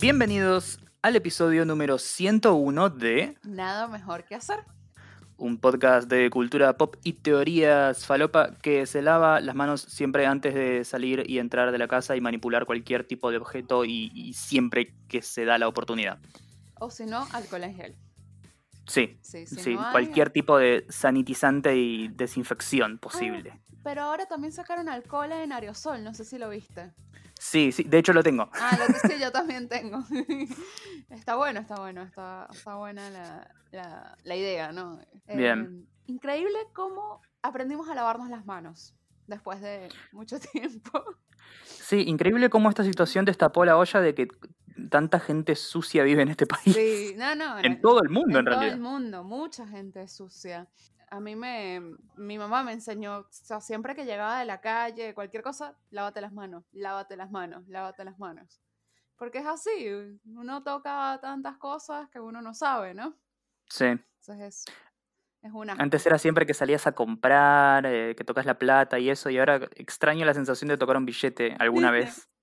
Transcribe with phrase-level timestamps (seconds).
[0.00, 4.60] Bienvenidos al episodio número 101 de Nada mejor que hacer.
[5.36, 10.54] un podcast de cultura pop y teorías falopa que se lava las manos siempre antes
[10.54, 14.34] de salir y entrar de la casa y manipular cualquier tipo de objeto y, y
[14.34, 16.18] siempre que se da la oportunidad.
[16.80, 17.96] O si no, alcohol en gel.
[18.86, 23.52] Sí, Sí, si sí, no hay- cualquier tipo de sanitizante y desinfección posible.
[23.54, 26.92] Ah, pero ahora también sacaron alcohol en aerosol, no sé si lo viste.
[27.38, 28.48] Sí, sí, de hecho lo tengo.
[28.54, 29.98] Ah, lo que sí, yo también tengo.
[31.10, 35.00] está bueno, está bueno, está, está buena la, la- la idea, ¿no?
[35.34, 35.86] Bien.
[35.86, 38.94] Eh, increíble cómo aprendimos a lavarnos las manos
[39.26, 41.02] después de mucho tiempo.
[41.64, 44.28] Sí, increíble cómo esta situación destapó la olla de que
[44.90, 46.74] tanta gente sucia vive en este país.
[46.74, 47.58] Sí, no, no.
[47.60, 48.74] En todo el mundo, en, todo realidad.
[48.74, 50.66] el mundo, mucha gente sucia.
[51.10, 51.80] A mí me,
[52.16, 56.20] mi mamá me enseñó, o sea, siempre que llegaba de la calle, cualquier cosa, lávate
[56.20, 58.60] las manos, lávate las manos, lávate las manos.
[59.16, 63.16] Porque es así, uno toca tantas cosas que uno no sabe, ¿no?
[63.68, 63.86] Sí.
[63.86, 64.64] Entonces es,
[65.42, 65.74] es una...
[65.74, 69.38] Antes era siempre que salías a comprar, eh, que tocas la plata y eso, y
[69.38, 72.28] ahora extraño la sensación de tocar un billete alguna vez.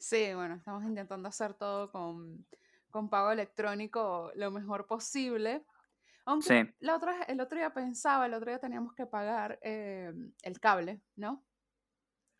[0.00, 2.46] Sí, bueno, estamos intentando hacer todo con,
[2.90, 5.62] con pago electrónico lo mejor posible.
[6.28, 6.74] Aunque Sí.
[6.80, 10.12] la otra, el otro día pensaba, el otro día teníamos que pagar eh,
[10.42, 11.42] el cable, ¿no?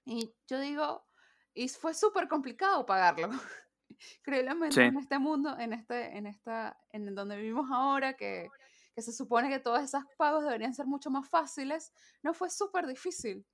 [0.04, 1.06] Y yo digo,
[1.54, 3.28] y fue súper complicado pagarlo.
[4.20, 4.82] Increíblemente Sí.
[4.82, 8.50] en este mundo, en este, en esta, en donde vivimos ahora, que,
[8.94, 11.90] que se supone que todos esos pagos deberían ser mucho más fáciles,
[12.22, 13.46] no fue súper difícil.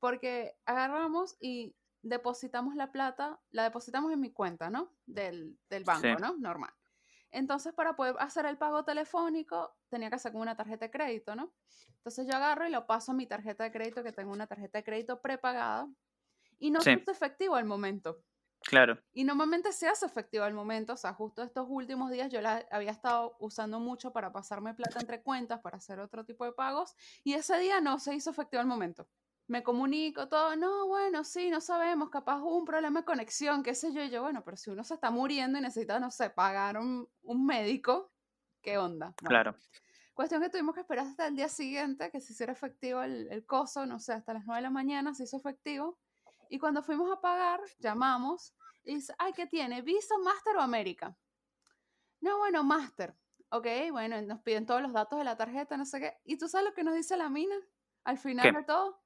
[0.00, 4.96] Porque agarramos y depositamos la plata, la depositamos en mi cuenta, ¿no?
[5.06, 6.14] Del, del banco, Sí.
[6.20, 6.36] ¿no?
[6.36, 6.72] Normal.
[7.36, 11.52] Entonces, para poder hacer el pago telefónico, tenía que sacar una tarjeta de crédito, ¿no?
[11.98, 14.78] Entonces yo agarro y lo paso a mi tarjeta de crédito, que tengo una tarjeta
[14.78, 15.86] de crédito prepagada,
[16.58, 16.94] y no Sí.
[16.94, 18.22] se hace efectivo al momento.
[18.60, 18.98] Claro.
[19.12, 22.66] Y normalmente se hace efectivo al momento, o sea, justo estos últimos días yo la
[22.70, 26.94] había estado usando mucho para pasarme plata entre cuentas, para hacer otro tipo de pagos,
[27.22, 29.08] y ese día no se hizo efectivo al momento.
[29.48, 33.74] Me comunico todo, no, bueno, sí, no sabemos, capaz hubo un problema de conexión, qué
[33.76, 36.30] sé yo, y yo, bueno, pero si uno se está muriendo y necesita, no sé,
[36.30, 38.12] pagar un, un médico,
[38.60, 39.14] ¿qué onda?
[39.20, 39.56] Bueno, Claro.
[40.14, 43.44] Cuestión que tuvimos que esperar hasta el día siguiente que se hiciera efectivo el, el
[43.44, 45.98] coso, no sé, hasta las 9 de la mañana se hizo efectivo.
[46.48, 49.82] Y cuando fuimos a pagar, llamamos y dice, ay, ¿qué tiene?
[49.82, 51.18] ¿Visa, Master o América?
[52.20, 53.14] No, bueno, Master.
[53.50, 56.14] Ok, bueno, nos piden todos los datos de la tarjeta, no sé qué.
[56.24, 57.54] ¿Y tú sabes lo que nos dice la mina
[58.04, 58.58] al final ¿Qué?
[58.58, 59.02] de todo?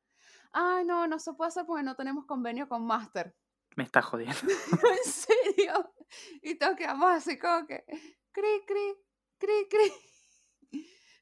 [0.53, 3.35] Ay, no, no se puede hacer porque no tenemos convenio con Master.
[3.77, 4.37] Me está jodiendo.
[5.07, 5.95] ¿En serio?
[6.43, 7.85] Y todos quedamos así como que,
[8.33, 8.95] cri, cri,
[9.39, 9.93] cri, cri.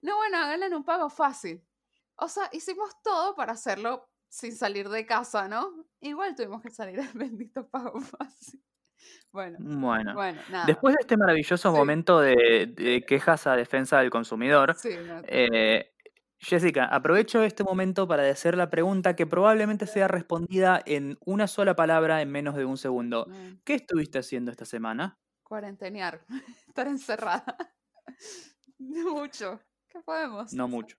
[0.02, 1.62] No, bueno, háganle en un pago fácil.
[2.16, 5.86] O sea, hicimos todo para hacerlo sin salir de casa, ¿no?
[6.00, 8.62] Igual tuvimos que salir al bendito pago fácil.
[9.32, 10.14] Bueno, Bueno.
[10.14, 10.66] bueno, nada.
[10.66, 11.76] Después de este maravilloso Sí.
[11.76, 15.94] momento de, de quejas a defensa del consumidor, Sí, no, eh,
[16.40, 21.74] Jessica, aprovecho este momento para hacer la pregunta que probablemente sea respondida en una sola
[21.74, 23.26] palabra en menos de un segundo.
[23.28, 25.18] no, ¿Qué estuviste haciendo esta semana?
[25.42, 26.24] cuarentenear,
[26.68, 27.56] estar encerrada.
[28.78, 29.60] Mucho.
[29.88, 30.52] ¿Qué podemos?
[30.52, 30.96] No mucho.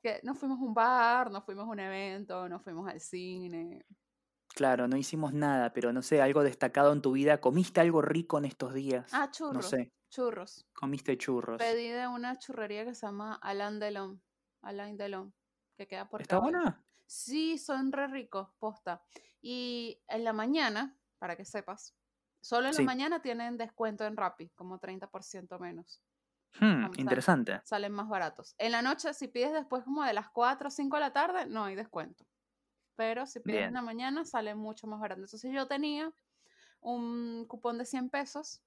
[0.00, 3.84] Que no fuimos a un bar, no fuimos a un evento, no fuimos al cine.
[4.54, 7.40] Claro, no hicimos nada, pero no sé, algo destacado en tu vida.
[7.40, 9.10] ¿Comiste algo rico en estos días?
[9.12, 9.54] Ah, churros.
[9.54, 10.64] No sé, Churros.
[10.72, 11.58] comiste churros.
[11.58, 14.22] Pedí de una churrería que se llama Alain Delon.
[14.62, 15.32] Alain Delon.
[15.76, 16.58] Que queda por ¿Está Caballo.
[16.58, 16.84] buena?
[17.06, 19.02] Sí, son re ricos, posta.
[19.40, 21.94] Y en la mañana, para que sepas,
[22.40, 22.82] solo en Sí.
[22.82, 26.00] la mañana tienen descuento en Rappi, como 30% menos.
[26.60, 27.60] Hmm, interesante.
[27.64, 28.54] Salen más baratos.
[28.58, 31.46] En la noche, si pides después como de las 4 o 5 de la tarde,
[31.46, 32.26] no hay descuento.
[32.94, 33.68] Pero si pides Bien.
[33.68, 35.22] en la mañana, sale mucho más barato.
[35.22, 36.12] Entonces yo tenía
[36.80, 38.60] un cupón de 100 pesos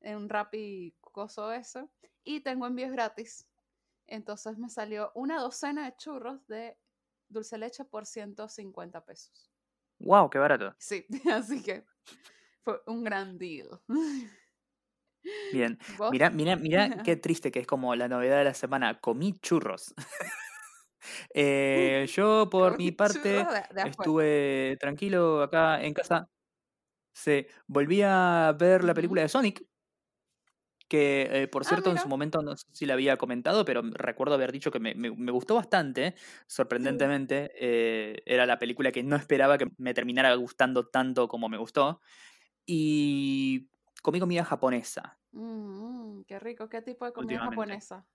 [0.00, 1.88] en un Rappi coso eso
[2.24, 3.46] y tengo envíos gratis.
[4.10, 6.78] Entonces me salió una docena de churros de
[7.28, 9.50] dulce leche por 150 pesos.
[10.00, 10.74] Wow, qué barato.
[10.78, 11.84] Sí, así que
[12.64, 13.68] fue un gran deal.
[15.50, 15.78] Bien.
[15.86, 16.12] ¿Vos?
[16.12, 19.00] Mira, mira, mira qué triste que es como la novedad de la semana.
[19.00, 19.94] Comí churros.
[21.34, 26.26] Eh, yo, por mi parte, de- de estuve tranquilo acá en casa.
[27.14, 29.64] Sí, volví a ver la película de Sonic.
[30.90, 33.82] Que, eh, por Ah, cierto, en su momento no sé si la había comentado, pero
[33.94, 36.16] recuerdo haber dicho que me, me- me gustó bastante.
[36.48, 41.58] Sorprendentemente, eh, era la película que no esperaba que me terminara gustando tanto como me
[41.58, 42.00] gustó.
[42.66, 43.70] Y
[44.02, 45.20] comí comida japonesa.
[45.32, 46.68] Mm, qué rico.
[46.68, 48.06] ¿Qué tipo de comida japonesa?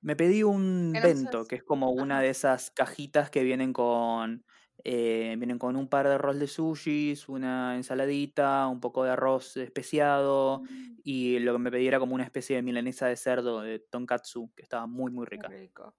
[0.00, 4.44] Me pedí un bento, que es como una de esas cajitas que vienen con
[4.84, 9.56] Eh, vienen con un par de arroz de sushis, una ensaladita, un poco de arroz
[9.56, 13.60] especiado Mm, y lo que me pedí era como una especie de milanesa de cerdo
[13.62, 15.54] de tonkatsu, que estaba muy muy qué rica.
[15.54, 15.94] rico.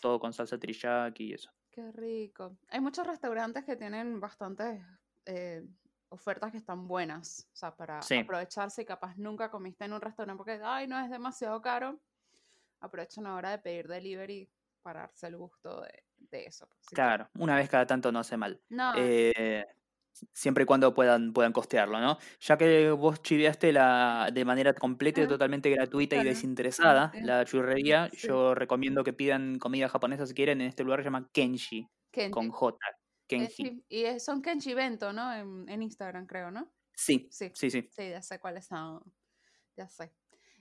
[0.00, 1.50] Todo con salsa teriyaki y eso.
[1.70, 2.56] Qué rico.
[2.68, 4.80] Hay muchos restaurantes que tienen bastantes
[5.26, 5.66] eh,
[6.08, 7.48] ofertas que están buenas.
[7.52, 10.98] O sea, para Sí, aprovecharse y capaz nunca comiste en un restaurante porque, ay, no,
[11.00, 12.00] es demasiado caro.
[12.80, 14.50] Aprovechen ahora de pedir delivery
[14.82, 16.68] para darse el gusto de, de eso.
[16.68, 18.60] pues, claro, una vez cada tanto no hace mal.
[18.68, 19.64] No, Eh,
[20.32, 22.18] siempre y cuando puedan, puedan costearlo, ¿no?
[22.40, 28.10] Ya que vos chiveaste la, de manera completa y totalmente gratuita y desinteresada la churrería,
[28.12, 28.28] sí.
[28.28, 32.30] yo recomiendo que pidan comida japonesa si quieren en este lugar se llama Kenshi, Kenji.
[32.30, 32.78] con J,
[33.26, 33.84] Kenji.
[33.88, 35.32] y son Kenji Bento, ¿no?
[35.32, 36.72] En, en Instagram, creo, ¿no?
[36.96, 37.88] Sí, Sí, sí, sí.
[37.90, 39.02] sí, ya sé cuáles son.
[39.76, 40.14] Ya sé.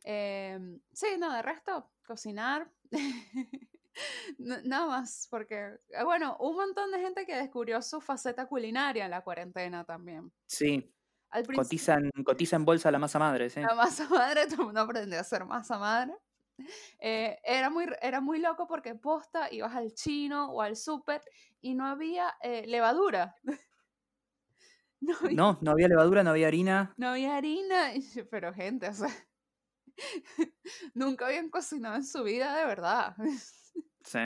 [0.04, 2.72] Em, sí, no, de resto, cocinar.
[4.38, 5.56] Nada más, porque,
[5.90, 10.32] eh, bueno, un montón de gente que descubrió su faceta culinaria en la cuarentena también.
[10.48, 10.94] Sí,
[11.30, 13.62] Al cotizan, cotiza en bolsa la masa madre, sí.
[13.62, 16.14] la masa madre, todo el mundo aprendió a hacer masa madre.
[17.00, 21.22] Eh, era, muy, era muy loco porque posta, ibas al chino o al súper
[21.62, 23.36] y no había eh, levadura.
[25.02, 26.98] No había, No, no había levadura, no había harina.
[26.98, 27.92] no había harina.
[28.32, 29.10] Pero gente, o sea,
[30.94, 33.16] nunca habían cocinado en su vida de verdad.
[34.04, 34.20] Sí.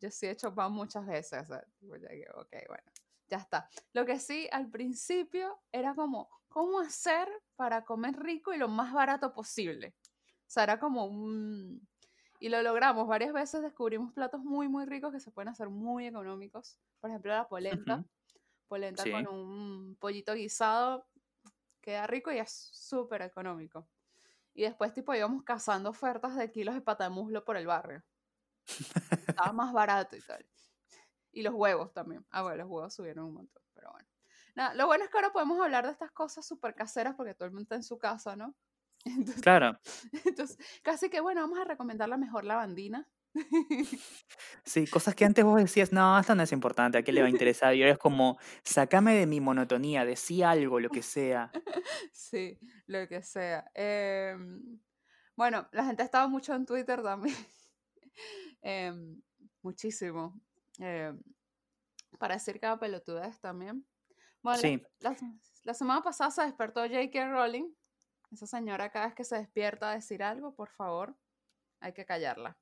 [0.00, 1.42] Yo sí he hecho pan muchas veces.
[1.42, 1.64] o sea,
[2.34, 2.84] ok, bueno,
[3.28, 3.68] ya está.
[3.92, 8.92] Lo que sí, al principio era como, ¿cómo hacer para comer rico y lo más
[8.92, 9.94] barato posible?
[10.02, 11.86] O sea, era como un...
[12.40, 13.06] Y lo logramos.
[13.06, 16.78] Varias veces descubrimos platos muy, muy ricos que se pueden hacer muy económicos.
[16.98, 17.96] Por ejemplo, la polenta.
[17.96, 18.08] Ujú,
[18.66, 19.10] Polenta Sí.
[19.10, 21.06] con un pollito guisado.
[21.82, 23.88] Queda rico y es súper económico.
[24.54, 28.02] Y después, tipo, íbamos cazando ofertas de kilos de pata de muslo por el barrio.
[29.28, 30.46] Estaba más barato y tal.
[31.32, 32.26] Y los huevos también.
[32.30, 34.08] Ah, bueno, los huevos subieron un montón, pero bueno.
[34.56, 37.46] Nada, lo bueno es que ahora podemos hablar de estas cosas súper caseras porque todo
[37.46, 38.56] el mundo está en su casa, ¿no?
[39.06, 39.78] Entonces, Claro.
[40.26, 43.08] entonces, casi que bueno, vamos a recomendar la mejor lavandina.
[44.64, 47.26] Sí, cosas que antes vos decías, no, esto no es importante, ¿a qué le va
[47.26, 47.74] a interesar?
[47.74, 51.54] Y ahora es como, sacame de mi monotonía, decía algo, lo que sea.
[52.12, 53.70] Sí, lo que sea.
[53.74, 54.80] Em,
[55.36, 57.36] bueno, la gente estaba mucho en Twitter también.
[58.62, 59.22] Em,
[59.62, 60.40] muchísimo.
[60.78, 61.20] em,
[62.18, 63.86] para decir cada pelotudez también.
[64.42, 65.26] Bueno, la, Sí, la se-
[65.64, 67.28] la semana pasada se despertó J.K.
[67.28, 67.74] Rowling.
[68.32, 71.18] Esa señora cada vez que se despierta a decir algo, por favor,
[71.80, 72.58] hay que callarla.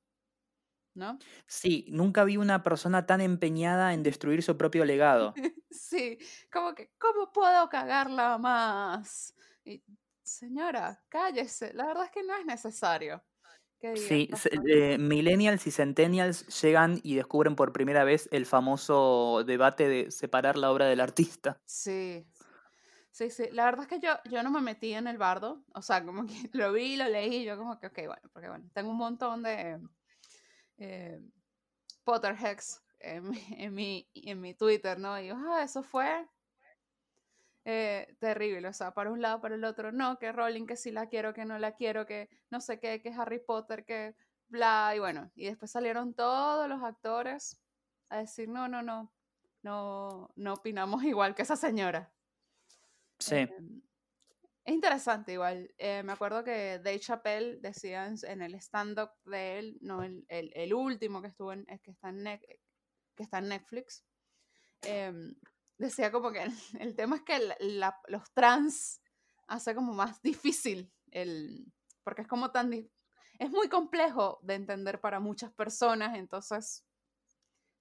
[0.95, 1.25] ¿No?
[1.47, 5.33] sí, nunca vi una persona tan empeñada en destruir su propio legado.
[5.71, 6.17] Sí,
[6.51, 9.35] como que, ¿cómo puedo cagarla más?
[9.63, 9.83] Y,
[10.23, 11.73] señora, cállese.
[11.73, 13.23] La verdad es que no es necesario
[13.95, 14.29] Sí,
[14.67, 20.57] eh, millennials y centennials llegan y descubren por primera vez el famoso debate de separar
[20.57, 21.57] la obra del artista.
[21.65, 22.25] Sí,
[23.11, 23.49] sí, sí.
[23.51, 25.63] La verdad es que yo, yo no me metí en el bardo.
[25.73, 28.49] O sea, como que lo vi, lo leí, y yo como que, ok, bueno, porque
[28.49, 29.79] bueno, tengo un montón de
[30.77, 31.21] eh,
[32.03, 35.19] Potterheads en, mi- en, mi, en mi Twitter, ¿no?
[35.19, 36.27] Y yo, ah, eso fue
[37.71, 38.67] eh, terrible.
[38.67, 41.33] O sea, para un lado, para el otro, no, que Rowling, que sí la quiero,
[41.33, 44.15] que no la quiero, que no sé qué, que Harry Potter, que
[44.47, 45.31] bla, y bueno.
[45.35, 47.61] Y después salieron todos los actores
[48.09, 49.13] a decir, no, no, no,
[49.61, 52.11] no, no opinamos igual que esa señora.
[53.19, 53.81] Sí, Em,
[54.65, 55.71] es interesante igual.
[55.77, 60.51] eh, me acuerdo que Dave Chappelle decía en, el stand-up de él, no el, el-
[60.55, 62.23] el último que estuvo en, eh, que está en,
[63.15, 64.03] que está en Netflix,
[64.81, 65.35] em,
[65.79, 69.01] decía como que el, el tema es que la- la- los trans
[69.47, 75.19] hace como más difícil el, porque es como tan, es muy complejo de entender para
[75.19, 76.85] muchas personas, entonces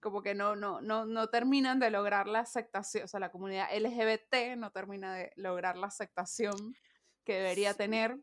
[0.00, 3.68] como que no, no, no, no terminan de lograr la aceptación, o sea, la comunidad
[3.72, 6.76] LGBT no termina de lograr la aceptación
[7.24, 8.18] que debería tener.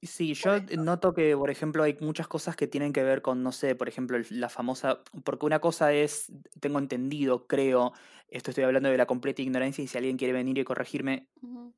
[0.00, 3.50] Sí, yo noto que, por ejemplo, hay muchas cosas que tienen que ver con, no
[3.50, 7.92] sé, por ejemplo, la famosa, porque una cosa es, tengo entendido, creo,
[8.28, 11.28] esto estoy hablando de la completa ignorancia y si alguien quiere venir y corregirme,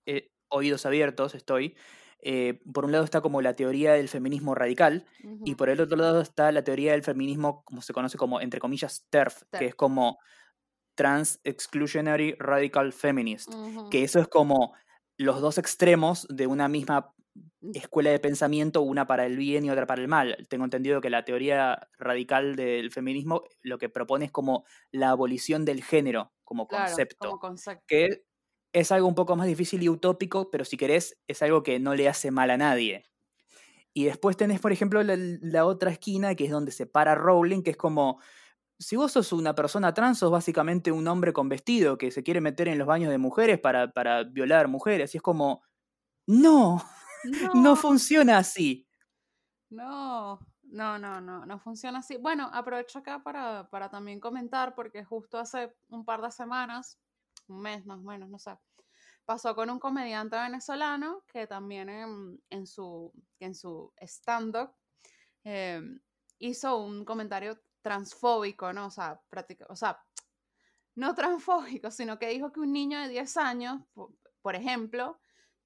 [0.04, 1.76] eh, oídos abiertos estoy.
[2.22, 5.06] Eh, por un lado está como la teoría del feminismo radical
[5.42, 8.42] y ujú, por el otro lado está la teoría del feminismo, como se conoce como,
[8.42, 10.18] entre comillas, TERF, que es como
[10.94, 13.54] Trans Exclusionary Radical Feminist,
[13.88, 14.74] que eso es como
[15.16, 17.14] los dos extremos de una misma
[17.74, 20.46] escuela de pensamiento, una para el bien y otra para el mal.
[20.48, 25.64] Tengo entendido que la teoría radical del feminismo lo que propone es como la abolición
[25.64, 27.84] del género como Claro, concepto, como concepto.
[27.86, 28.24] que
[28.72, 31.94] es algo un poco más difícil y utópico, pero si querés, es algo que no
[31.94, 33.04] le hace mal a nadie.
[33.92, 37.62] Y después tenés, por ejemplo, la, la otra esquina, que es donde se para Rowling,
[37.62, 38.20] que es como,
[38.78, 42.40] si vos sos una persona trans, sos básicamente un hombre con vestido que se quiere
[42.42, 45.14] meter en los baños de mujeres para, para violar mujeres.
[45.14, 45.62] Y es como,
[46.26, 46.82] no,
[47.54, 48.86] no, funciona así.
[49.70, 52.16] No, no, no, no, no funciona así.
[52.16, 56.98] Bueno, aprovecho acá para, para también comentar, porque justo hace un par de semanas,
[57.48, 58.56] un mes más o menos, no sé,
[59.24, 64.72] pasó con un comediante venezolano que también en, en su, en su stand-up
[65.44, 66.00] em,
[66.38, 68.86] hizo un comentario transfóbico, ¿no?
[68.86, 69.20] O sea,
[69.68, 70.04] o sea,
[70.96, 73.82] no transfóbico, sino que dijo que un niño de 10 años,
[74.42, 75.20] por, ejemplo,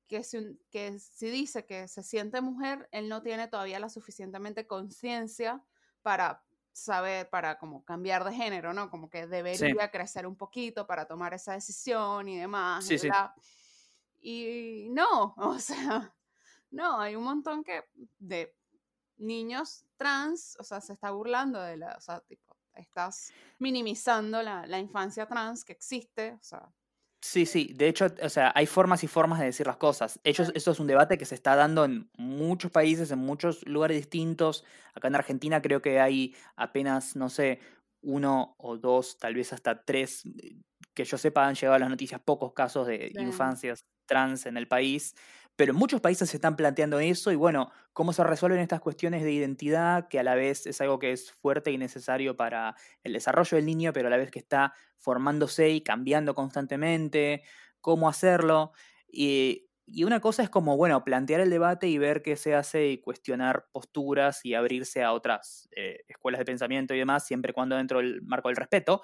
[0.07, 4.67] que si, que si dice que se siente mujer, él no tiene todavía la suficientemente
[4.67, 5.63] conciencia
[6.03, 6.43] para
[6.73, 8.91] saber, para como cambiar de género, ¿no?
[8.91, 12.85] Como que debería crecer un poquito para tomar esa decisión y demás.
[12.85, 12.97] Sí,
[14.21, 16.15] y, y no, o sea,
[16.71, 17.85] no, hay un montón que
[18.19, 18.55] de
[19.17, 24.67] niños trans, o sea, se está burlando de la, o sea, tipo, estás minimizando la,
[24.67, 26.69] la infancia trans que existe, o sea.
[27.27, 30.21] Sí, sí, de hecho, o sea, hay formas y formas de decir las cosas.
[30.25, 33.97] Ellos, eso es un debate que se está dando en muchos países, en muchos lugares
[33.97, 34.63] distintos.
[34.93, 37.61] Acá en Argentina creo que hay apenas, no sé,
[38.03, 40.57] uno o dos, tal vez hasta tres, eh,
[40.93, 44.69] que yo sepa, han llegado a las noticias pocos casos de infancias trans en el
[44.69, 45.15] país.
[45.57, 49.23] Pero en muchos países se están planteando eso y bueno, cómo se resuelven estas cuestiones
[49.23, 53.13] de identidad, que a la vez es algo que es fuerte y necesario para el
[53.13, 57.43] desarrollo del niño, pero a la vez que está formándose y cambiando constantemente,
[57.81, 58.73] cómo hacerlo.
[59.07, 59.69] Y,
[60.03, 63.67] una cosa es como, bueno, plantear el debate y ver qué se hace y cuestionar
[63.71, 67.99] posturas y abrirse a otras eh, escuelas de pensamiento y demás, siempre y cuando dentro
[67.99, 69.03] del marco del respeto.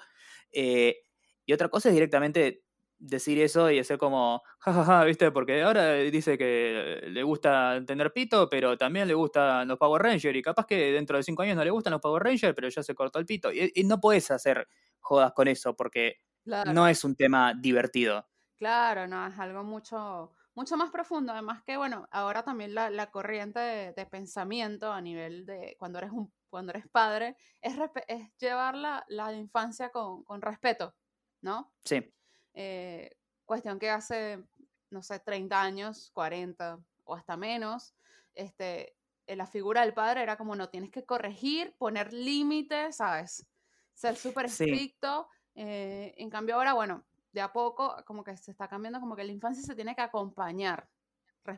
[0.51, 1.03] Eh,
[1.45, 2.63] y otra cosa es directamente
[3.01, 5.31] decir eso y hacer como, jajaja, ¿viste?
[5.31, 10.37] Porque ahora dice que le gusta tener pito, pero también le gustan los Power Rangers
[10.37, 12.83] y capaz que dentro de cinco años no le gustan los Power Rangers, pero ya
[12.83, 13.51] se cortó el pito.
[13.51, 14.67] Y, no puedes hacer
[14.99, 18.27] jodas con eso porque no es un tema divertido.
[18.57, 21.33] Claro, no, es algo mucho, mucho más profundo.
[21.33, 26.31] Además que, bueno, ahora también la, corriente de, pensamiento a nivel de cuando eres, un,
[26.49, 27.75] cuando eres padre es,
[28.07, 30.93] es llevar la, la infancia con, con respeto,
[31.41, 31.73] ¿no?
[31.83, 32.13] Sí.
[32.53, 33.15] Eh,
[33.45, 34.43] cuestión que hace,
[34.89, 37.93] no sé, 30 años, 40 o hasta menos,
[38.33, 38.95] este,
[39.27, 43.45] eh, la figura del padre era como no tienes que corregir, poner límites, ¿sabes?
[43.93, 45.27] Ser súper estricto.
[45.55, 49.23] Eh, en cambio ahora, bueno, de a poco como que se está cambiando, como que
[49.23, 50.89] la infancia se tiene que acompañar.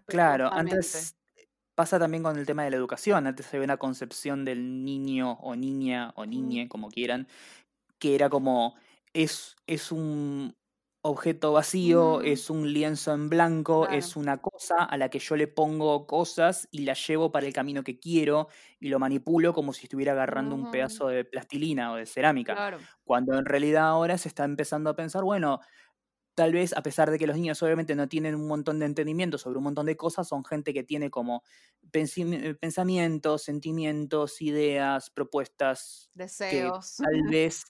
[0.06, 1.16] Claro, antes
[1.76, 3.28] pasa también con el tema de la educación.
[3.28, 7.28] Antes había una concepción del niño o niña o niñe, como quieran,
[8.00, 8.76] que era como
[9.14, 10.56] es, es un,
[11.06, 12.26] objeto vacío, mm.
[12.26, 16.70] es un lienzo en blanco, es una cosa a la que yo le pongo cosas
[16.72, 18.48] y la llevo para el camino que quiero
[18.80, 22.78] y lo manipulo como si estuviera agarrando un pedazo de plastilina o de cerámica.
[23.04, 25.60] Cuando en realidad ahora se está empezando a pensar, bueno,
[26.36, 29.38] tal vez a pesar de que los niños obviamente no tienen un montón de entendimiento
[29.38, 31.44] sobre un montón de cosas, son gente que tiene como
[31.92, 36.10] eh, pensamientos, sentimientos, ideas, propuestas.
[36.14, 36.96] Deseos.
[36.96, 37.66] tal vez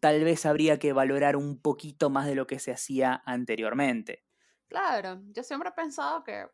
[0.00, 4.24] tal vez habría que valorar un poquito más de lo que se hacía anteriormente.
[4.68, 6.46] Claro, yo siempre he pensado que,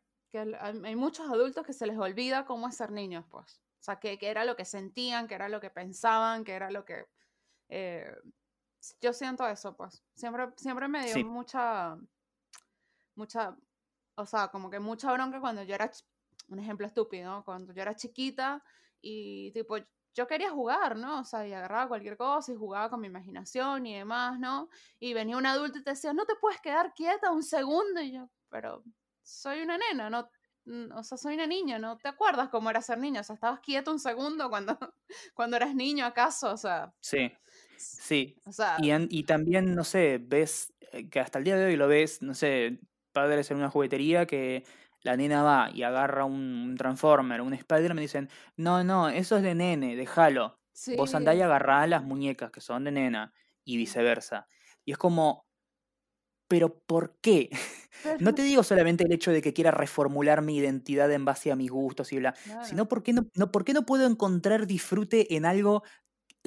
[0.60, 3.60] hay muchos adultos que se les olvida cómo es ser niños, pues.
[3.80, 6.84] O sea, que, era lo que sentían, que era lo que pensaban, que era lo
[6.84, 7.06] que...
[7.68, 8.16] Eh,
[9.00, 10.02] yo siento eso, pues.
[10.14, 11.96] Siempre, siempre me dio mucha...
[13.14, 13.56] Mucha...
[14.16, 15.90] O sea, como que mucha bronca cuando yo era...
[16.48, 18.62] Un ejemplo estúpido, Cuando yo era chiquita
[19.00, 19.76] y tipo
[20.14, 21.20] yo quería jugar, ¿no?
[21.20, 24.68] O sea, y agarraba cualquier cosa y jugaba con mi imaginación y demás, ¿no?
[25.00, 28.00] Y venía un adulto y te decía, no te puedes quedar quieta un segundo.
[28.00, 28.84] Y yo, pero
[29.22, 30.28] soy una nena, ¿no?
[30.96, 31.98] O sea, soy una niña, ¿no?
[31.98, 33.20] ¿Te acuerdas cómo era ser niño?
[33.20, 34.78] O sea, estabas quieto un segundo cuando,
[35.34, 36.52] cuando eras niño, ¿acaso?
[36.52, 36.94] O sea.
[37.00, 37.32] Sí.
[37.76, 38.36] Sí.
[38.46, 41.76] O sea, y, y también, no sé, ves eh, que hasta el día de hoy
[41.76, 42.78] lo ves, no sé,
[43.12, 44.64] padres en una juguetería que
[45.04, 49.42] la nena va y agarra un, Transformer, un Spider, me dicen, no, no, eso es
[49.42, 50.58] de nene, déjalo.
[50.96, 53.32] Vos andá y agarrá las muñecas que son de nena
[53.64, 54.48] y viceversa.
[54.84, 55.46] Y es como,
[56.48, 57.50] pero ¿por qué?
[58.20, 61.56] no te digo solamente el hecho de que quiera reformular mi identidad en base a
[61.56, 65.36] mis gustos y bla, sino ¿por qué no, no, ¿por qué no puedo encontrar disfrute
[65.36, 65.84] en algo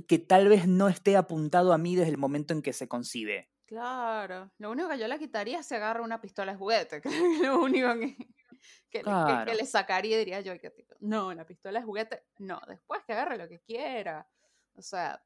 [0.08, 3.50] que tal vez no esté apuntado a mí desde el momento en que se concibe?
[3.68, 7.10] Claro, lo único que yo le quitaría es se agarra una pistola de juguete, que
[7.44, 8.16] lo único que
[8.90, 13.38] que, le sacaría diría yo, que no, la pistola es juguete, no, después que agarre
[13.38, 14.28] lo que quiera.
[14.76, 15.22] O sea,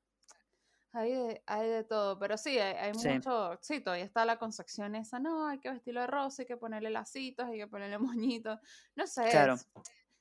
[0.94, 5.20] hay de, hay de todo, pero sí, hay, mucho, sí, todavía está la concepción esa,
[5.20, 8.60] no, hay que vestirlo de rosa, hay que ponerle lacitos, hay que ponerle moñitos,
[8.96, 9.30] no sé.
[9.30, 9.56] Claro.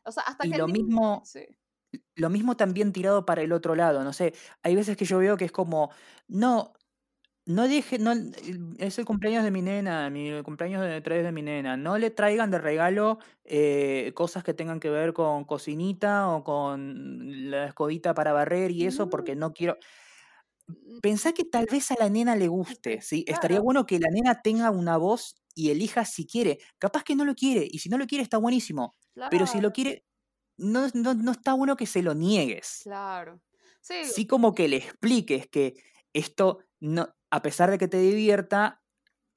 [0.04, 0.58] o sea, hasta y que...
[0.58, 1.22] lo mismo...
[2.14, 5.36] lo mismo también tirado para el otro lado, no sé, hay veces que yo veo
[5.36, 5.90] que es como,
[6.28, 6.72] no,
[7.50, 8.12] no deje, no,
[8.78, 12.10] es el cumpleaños de mi nena, mi cumpleaños de tres de mi nena, no le
[12.10, 18.14] traigan de regalo eh, cosas que tengan que ver con cocinita o con la escobita
[18.14, 19.76] para barrer y eso, porque no quiero...
[20.66, 23.24] Mm, Pensá que tal vez a la nena le guste, ¿sí?
[23.26, 26.58] Estaría bueno que la nena tenga una voz y elija si quiere.
[26.78, 28.94] Capaz que no lo quiere, y si no lo quiere está buenísimo.
[29.30, 30.04] Pero si lo quiere,
[30.56, 32.80] no, no, no está bueno que se lo niegues.
[32.84, 33.40] claro.
[33.82, 35.74] Sí, Sí como que le expliques que
[36.12, 38.82] esto, no, a pesar de que te divierta,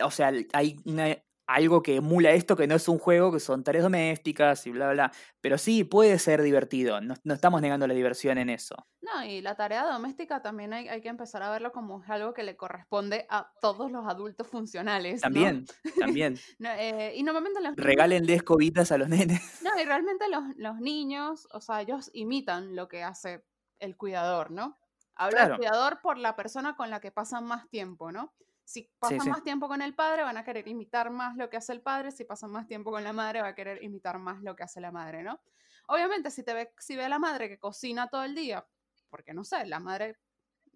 [0.03, 3.63] o sea, hay una- algo que emula esto que no es un juego, que son
[3.65, 5.11] tareas domésticas y bla, bla, bla.
[5.41, 7.01] Pero sí, puede ser divertido.
[7.01, 8.75] No, no estamos negando la diversión en eso.
[9.01, 12.43] no, y la tarea doméstica también hay, hay que empezar a verlo como algo que
[12.43, 15.23] le corresponde a todos los adultos funcionales, ¿no?
[15.23, 15.65] También,
[15.99, 16.35] también.
[16.59, 19.41] No, eh, y normalmente los Regálenle escobitas a los nenes.
[19.61, 23.43] no, y realmente los, los niños, o sea, ellos imitan lo que hace
[23.79, 24.77] el cuidador, ¿no?
[25.15, 28.33] Habla el Claro, cuidador por la persona con la que pasan más tiempo, ¿no?
[28.65, 29.29] Si pasan sí.
[29.29, 32.11] más tiempo con el padre, van a querer imitar más lo que hace el padre.
[32.11, 34.81] Si pasan más tiempo con la madre, va a querer imitar más lo que hace
[34.81, 35.41] la madre, ¿no?
[35.87, 38.67] Obviamente, si te ve, si ve a la madre que cocina todo el día,
[39.09, 40.17] porque no sé, la madre,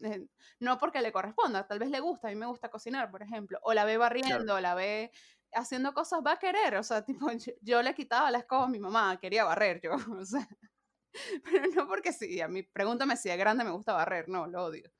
[0.03, 0.27] eh,
[0.60, 3.60] no porque le corresponda, tal vez le gusta, a mí me gusta cocinar, por ejemplo,
[3.63, 4.44] o la ve Claro.
[4.44, 5.12] barriendo, o la ve
[5.53, 8.70] haciendo cosas, va a querer, o sea, tipo, yo, yo le quitaba la escoba a
[8.70, 9.91] mi mamá, quería barrer yo,
[10.22, 10.48] o sea,
[11.43, 14.65] pero no porque sí, a mí, pregúntame si de grande me gusta barrer, no, lo
[14.65, 14.91] odio,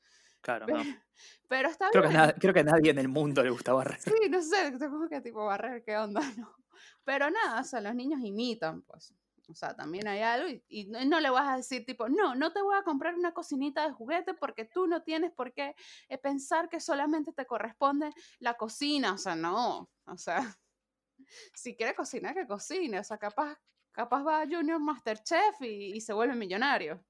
[0.41, 0.83] Claro, pero, no.
[1.47, 2.21] pero está Creo que, bien.
[2.21, 3.99] nada, creo que a nadie en el mundo le gusta barrer.
[3.99, 6.21] Sí, no sé, como que tipo barrer, ¿qué onda?
[6.37, 6.55] No.
[7.03, 9.13] Pero nada, o sea, los niños imitan, pues.
[9.49, 12.35] O sea, también hay algo y, y no, no le vas a decir tipo, no,
[12.35, 15.73] no te voy a comprar una cocinita de juguete porque tú no tienes por qué
[16.09, 19.13] eh, pensar que solamente te corresponde la cocina.
[19.13, 19.89] O sea, no.
[20.05, 20.59] O sea,
[21.53, 22.99] si quiere cocinar, que cocine.
[22.99, 23.57] O sea, capaz,
[23.98, 27.04] capaz va a Junior Masterchef y, y se vuelve millonario.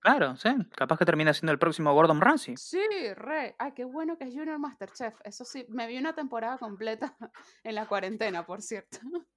[0.00, 0.48] Claro, sí.
[0.76, 2.56] Capaz que termina siendo el próximo Gordon Ramsay.
[2.56, 2.80] Sí,
[3.14, 3.56] re.
[3.58, 5.14] Ay, qué bueno que es Junior Masterchef.
[5.24, 7.16] Eso sí, me vi una temporada completa
[7.64, 8.98] en la cuarentena, por cierto.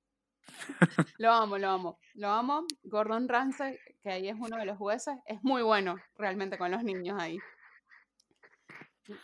[1.17, 1.99] Lo amo, lo amo.
[2.15, 2.65] Lo amo.
[2.83, 6.83] Gordon Ramsay, que ahí es uno de los jueces, es muy bueno realmente con los
[6.83, 7.37] niños ahí.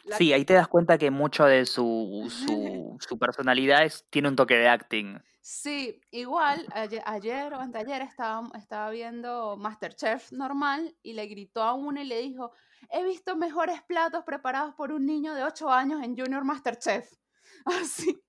[0.05, 4.29] La- Sí, ahí te das cuenta que mucho de su, su, su personalidad es, tiene
[4.29, 5.19] un toque de acting.
[5.49, 11.73] Sí, igual, ayer, ayer o anteayer estaba, estaba viendo Masterchef normal y le gritó a
[11.73, 12.51] uno y le dijo,
[12.89, 17.09] he visto mejores platos preparados por un niño de 8 años en Junior Masterchef.
[17.65, 18.21] Así,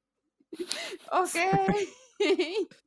[1.10, 1.34] ok.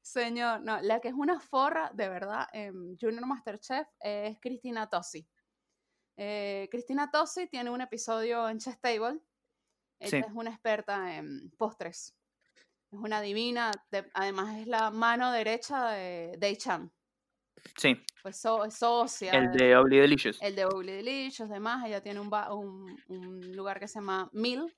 [0.00, 5.28] Señor, no, la que es una forra, de verdad, en Junior Masterchef es Cristina Tosi.
[6.16, 9.20] Eh, Cristina Tosi tiene un episodio en Chess Table.
[9.98, 12.16] Ella Sí, es una experta en postres.
[12.96, 13.70] Es una divina.
[13.90, 16.90] de- además, es la mano derecha de Dei Chan.
[17.76, 17.94] sí.
[18.22, 20.38] Pues so- es socia El de- de Ugly Delicious.
[20.42, 21.84] el de Ugly Delicious, demás.
[21.86, 24.74] Ella tiene un, ba- un, un lugar que se llama Mill,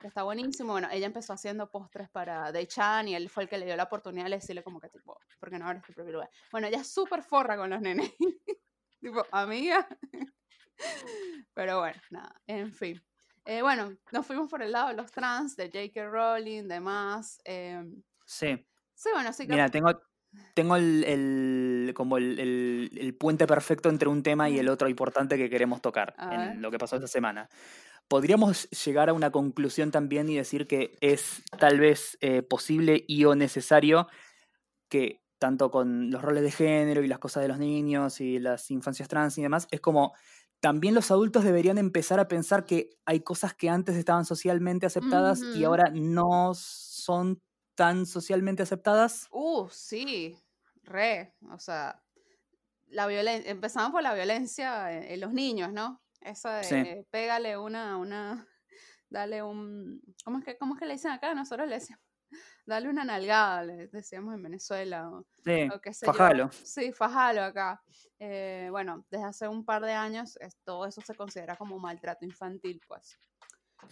[0.00, 0.72] que está buenísimo.
[0.72, 3.76] Bueno, ella empezó haciendo postres para Dei Chan y él fue el que le dio
[3.76, 6.30] la oportunidad de decirle como que tipo, ¿por qué no abres tu propio lugar?
[6.50, 8.10] Bueno, ella es súper forra con los nenes.
[9.00, 9.86] tipo, amiga.
[11.54, 13.00] Pero bueno, nada, en fin.
[13.44, 16.08] Eh, bueno, nos fuimos por el lado de los trans, de J.K.
[16.08, 17.40] Rowling, demás.
[17.44, 18.66] em, Sí.
[18.94, 19.52] sí, bueno, sí que...
[19.52, 20.00] Mira, tengo,
[20.54, 24.88] tengo el, el- como el, el- el puente perfecto entre un tema y el otro
[24.88, 27.48] importante que queremos tocar en lo que pasó esta semana.
[28.08, 33.24] Podríamos llegar a una conclusión también y decir que es tal vez eh, posible y
[33.26, 34.08] o necesario
[34.88, 38.70] que tanto con los roles de género y las cosas de los niños y las
[38.70, 40.14] infancias trans y demás, es como
[40.64, 45.42] también los adultos deberían empezar a pensar que hay cosas que antes estaban socialmente aceptadas
[45.54, 47.42] y ahora no son
[47.74, 49.28] tan socialmente aceptadas.
[49.30, 50.38] Uh, sí,
[50.84, 52.02] re, o sea,
[52.86, 56.00] la violencia, empezamos por la violencia en, en los niños, ¿no?
[56.22, 56.76] Esa de Sí.
[57.10, 58.48] pégale una, una,
[59.10, 61.34] dale un, ¿cómo es que, cómo es que le dicen acá?
[61.34, 62.03] Nosotros le decíamos,
[62.66, 66.12] dale una nalgada, le decíamos en Venezuela, o, Sí, o qué sé yo.
[66.12, 66.50] fajalo.
[66.52, 67.82] Sí, fajalo acá.
[68.18, 72.24] Eh, bueno, desde hace un par de años es- todo eso se considera como maltrato
[72.24, 73.18] infantil, pues.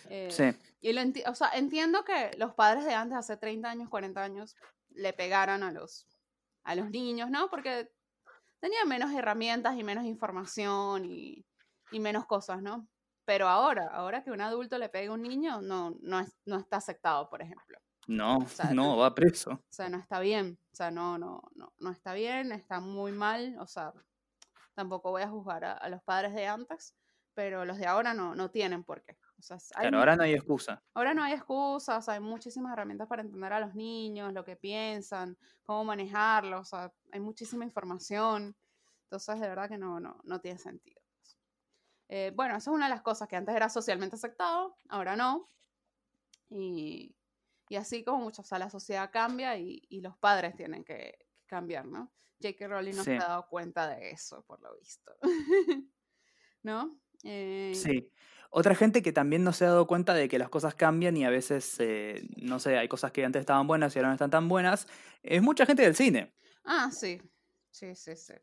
[0.09, 0.45] Eh, Sí,
[0.81, 4.23] y lo enti- o sea, entiendo que los padres de antes, hace 30 años, 40
[4.23, 4.57] años,
[4.91, 6.07] le pegaran a los,
[6.65, 7.51] a los niños, ¿no?
[7.51, 7.91] Porque
[8.61, 11.45] tenían menos herramientas y menos información y,
[11.91, 12.89] y menos cosas, ¿no?
[13.25, 16.59] Pero ahora, ahora que un adulto le pegue a un niño, no, no, es- no
[16.59, 17.79] está aceptado, por ejemplo.
[18.07, 19.53] No, O sea, no, va preso.
[19.53, 20.59] O sea, no está bien.
[20.73, 23.57] O sea, no, no, no, no está bien, está muy mal.
[23.61, 23.93] O sea,
[24.75, 26.95] tampoco voy a juzgar a, a los padres de antes,
[27.35, 29.17] pero los de ahora no, no tienen por qué.
[29.39, 30.81] O sea, hay Claro, ahora no hay excusa.
[30.95, 35.37] Ahora no hay excusas, hay muchísimas herramientas para entender a los niños, lo que piensan,
[35.65, 38.55] cómo manejarlos, o sea, hay muchísima información.
[39.05, 41.03] Entonces, de verdad que no, no, no tiene sentido.
[42.09, 45.49] Eh, bueno, eso es una de las cosas que antes era socialmente aceptado, ahora no.
[46.49, 47.13] Y,
[47.73, 51.19] y así como mucho, o sea, la sociedad cambia y, y los padres tienen que,
[51.53, 52.11] cambiar, ¿no?
[52.41, 52.67] J.K.
[52.67, 55.13] Rowling no se ha dado cuenta de eso, por lo visto.
[56.63, 56.99] ¿No?
[57.25, 58.11] Eh, sí.
[58.49, 61.25] Otra gente que también no se ha dado cuenta de que las cosas cambian y
[61.27, 64.31] a veces, eh, no sé, hay cosas que antes estaban buenas y ahora no están
[64.31, 64.89] tan buenas,
[65.23, 66.33] es mucha gente del cine.
[66.65, 67.21] Ah, sí.
[67.71, 68.35] Sí, sí, sí.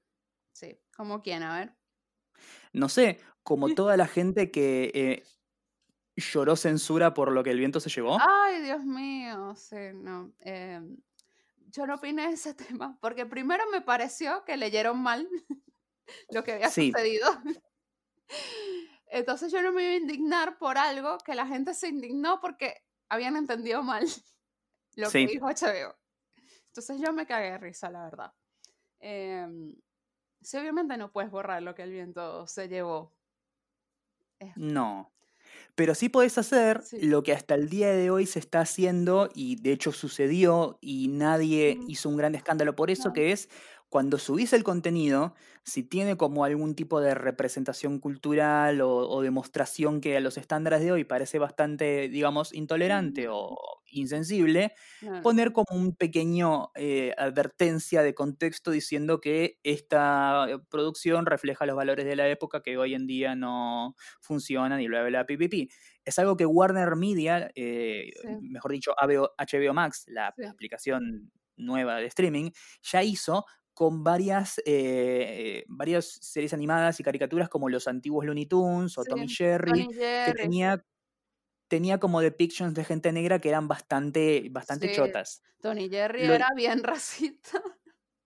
[0.54, 0.80] Sí.
[0.96, 1.42] ¿Como quién?
[1.42, 1.76] A ver.
[2.74, 5.24] No sé, como toda la gente que eh,
[6.19, 8.17] lloró censura por lo que el viento se llevó.
[8.19, 10.32] Ay, Dios mío, sí, no.
[10.39, 10.97] Em,
[11.67, 15.27] yo no opiné de ese tema, porque primero me pareció que leyeron mal
[16.32, 17.27] lo que había sucedido.
[19.12, 22.84] Entonces yo no me iba a indignar por algo que la gente se indignó porque
[23.10, 24.05] habían entendido mal
[24.95, 25.97] lo que dijo HBO.
[26.67, 28.34] Entonces yo me cagué de risa, la verdad.
[28.99, 29.47] Eh,
[30.41, 33.15] sí, obviamente no puedes borrar lo que el viento se llevó.
[34.55, 35.12] No.
[35.80, 39.56] Pero sí podés hacer lo que hasta el día de hoy se está haciendo y
[39.62, 43.48] de hecho sucedió y nadie hizo un gran escándalo por eso, que es
[43.89, 50.15] cuando subís el contenido, si tiene como algún tipo de representación cultural o, demostración que
[50.15, 53.58] a los estándares de hoy parece bastante, digamos, intolerante o
[53.91, 54.73] insensible,
[55.23, 61.75] poner como un pequeño eh, advertencia de contexto diciendo que esta eh, producción refleja los
[61.75, 65.69] valores de la época que hoy en día no funcionan y bla, bla, bla, pipipi.
[66.06, 72.52] Es algo que Warner Media, eh, mejor dicho, HBO, Max, la aplicación nueva de streaming,
[72.82, 73.45] ya hizo
[73.80, 79.30] con varias, eh, varias series animadas y caricaturas como los antiguos Looney Tunes o Tommy,
[79.30, 80.84] Jerry, que tenía,
[81.70, 85.44] tenía como depictions de gente negra que eran bastante, bastante chotas.
[85.62, 87.63] Tony Jerry era bien racista.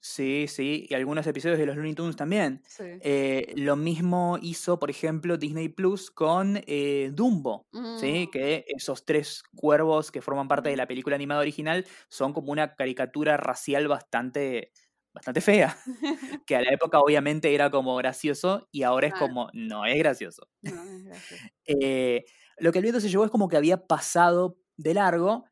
[0.05, 2.61] Sí, sí, y algunos episodios de los Looney Tunes también.
[2.79, 7.67] Eh, lo mismo hizo, por ejemplo, Disney Plus con eh, Dumbo,
[8.01, 8.25] ¿sí?
[8.27, 8.31] Mm.
[8.31, 12.75] que esos tres cuervos que forman parte de la película animada original son como una
[12.75, 14.73] caricatura racial bastante,
[15.13, 15.77] bastante fea,
[16.47, 20.47] que a la época obviamente era como gracioso y ahora es como, no es gracioso.
[21.65, 22.25] Eh,
[22.57, 25.45] lo que el viento se llevó es como que había pasado de largo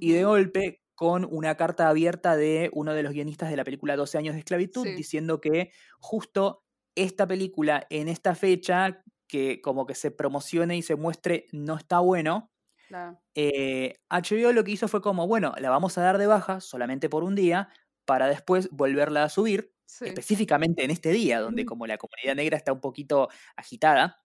[0.00, 3.96] y de golpe con una carta abierta de uno de los guionistas de la película
[3.96, 9.94] 12 años de esclavitud diciendo que justo esta película en esta fecha que como que
[9.94, 12.50] se promocione y se muestre no está bueno.
[12.90, 17.08] HBO eh, lo que hizo fue como, bueno, la vamos a dar de baja solamente
[17.08, 17.68] por un día,
[18.06, 22.72] para después volverla a subir, específicamente en este día, donde como la comunidad negra está
[22.72, 24.22] un poquito agitada.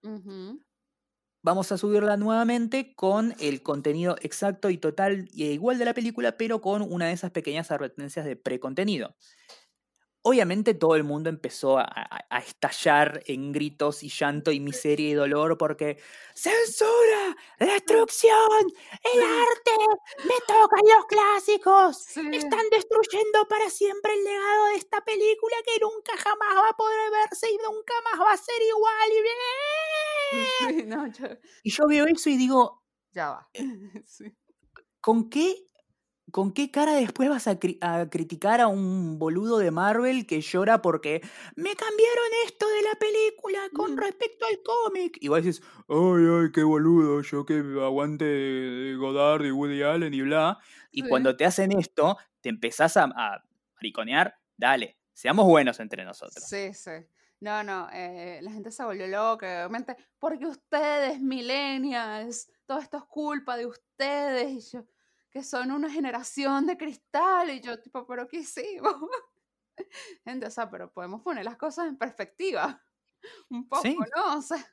[1.44, 6.36] Vamos a subirla nuevamente con el contenido exacto y total e igual de la película,
[6.36, 9.16] pero con una de esas pequeñas advertencias de precontenido.
[10.24, 12.08] Obviamente todo el mundo empezó a,
[12.46, 15.98] estallar en gritos y llanto y miseria y dolor porque
[16.34, 17.36] ¡Censura!
[17.58, 18.72] ¡Destrucción!
[19.14, 19.72] ¡El arte!
[20.24, 22.16] ¡Me tocan los clásicos!
[22.16, 27.10] ¡Están destruyendo para siempre el legado de esta película que nunca jamás va a poder
[27.10, 29.10] verse y nunca más va a ser igual!
[31.64, 31.86] Y, yo...
[31.88, 32.82] veo eso y digo...
[33.10, 33.48] Ya va.
[33.54, 33.64] Eh,
[35.00, 35.66] ¿Con qué
[36.32, 41.20] ¿Con qué cara después vas a, criticar a un boludo de Marvel que llora porque
[41.56, 43.98] me cambiaron esto de la película con mm.
[43.98, 45.18] respecto al cómic?
[45.20, 50.22] Y vos dices, ay, ay, qué boludo, yo que aguante Godard y Woody Allen y
[50.22, 50.58] bla.
[50.90, 53.44] Y cuando te hacen esto, te empezás a, a
[53.76, 56.44] mariconear, dale, seamos buenos entre nosotros.
[56.44, 56.90] Sí, sí.
[57.40, 63.04] No, no, eh, la gente se volvió loca, obviamente, porque ustedes, millennials, todo esto es
[63.04, 64.52] culpa de ustedes.
[64.52, 64.84] Y yo,
[65.32, 68.94] que son una generación de cristal y yo tipo, pero ¿qué hicimos?
[70.24, 72.84] Gente, o sea, pero podemos poner las cosas en perspectiva.
[73.50, 74.38] Un poco, ¿no?
[74.38, 74.64] O sea,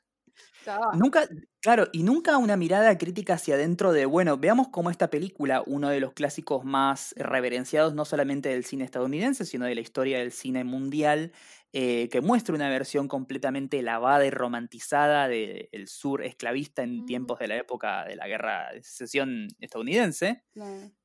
[0.92, 1.28] Nunca,
[1.60, 5.88] claro, y nunca una mirada crítica hacia adentro de, bueno, veamos cómo esta película, uno
[5.88, 10.32] de los clásicos más reverenciados no solamente del cine estadounidense, sino de la historia del
[10.32, 11.32] cine mundial,
[11.72, 17.46] eh, que muestra una versión completamente lavada y romantizada del sur esclavista en tiempos de
[17.48, 20.42] la época de la guerra de secesión estadounidense.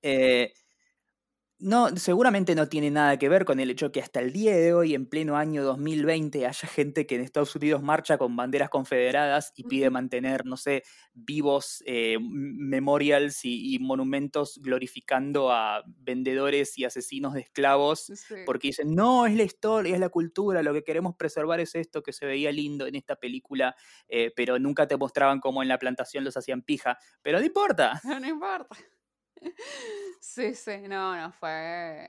[0.02, 0.54] Eh,
[1.60, 4.74] no, seguramente no tiene nada que ver con el hecho que hasta el día de
[4.74, 9.54] hoy, en pleno año 2020, haya gente que en Estados Unidos marcha con banderas confederadas
[9.56, 17.34] y pide mantener, no sé, vivos eh, memorials y, monumentos glorificando a vendedores y asesinos
[17.34, 18.12] de esclavos,
[18.46, 22.04] porque dicen, no, es la historia, es la cultura, lo que queremos preservar es esto
[22.04, 23.76] que se veía lindo en esta película,
[24.08, 28.02] eh, pero nunca te mostraban cómo en la plantación los hacían pija, pero no importa.
[28.26, 28.76] No importa.
[30.20, 32.08] Sí, sí, no, no, fue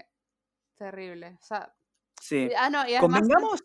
[0.77, 1.39] terrible.
[1.41, 1.75] O sea,
[2.21, 2.49] sí.
[2.57, 3.63] Ah, no, y Convengamos,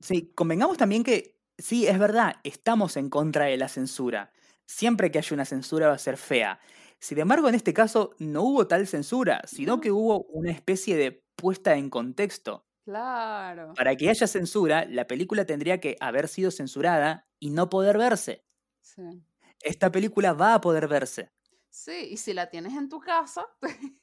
[0.00, 4.32] Sí, convengamos también que sí, es verdad, estamos en contra de la censura.
[4.66, 6.60] Siempre que haya una censura va a ser fea.
[6.98, 11.24] Sin embargo, en este caso no hubo tal censura, sino que hubo una especie de
[11.36, 12.66] puesta en contexto.
[12.84, 13.72] Claro.
[13.74, 18.44] Para que haya censura, la película tendría que haber sido censurada y no poder verse.
[18.80, 19.02] Sí.
[19.62, 21.32] Esta película va a poder verse.
[21.76, 23.46] Sí, y si la tienes en tu casa,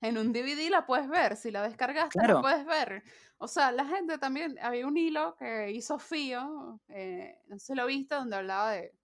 [0.00, 1.36] en un DVD la puedes ver.
[1.36, 2.34] Si la descargaste, Claro.
[2.36, 3.02] la puedes ver.
[3.38, 7.86] O sea, la gente también, había un hilo que hizo Fío, eh, no sé lo
[7.86, 8.94] viste, donde hablaba de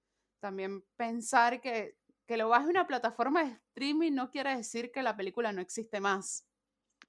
[0.40, 5.16] también pensar que, que lo baje una plataforma de streaming no quiere decir que la
[5.16, 6.46] película no existe más.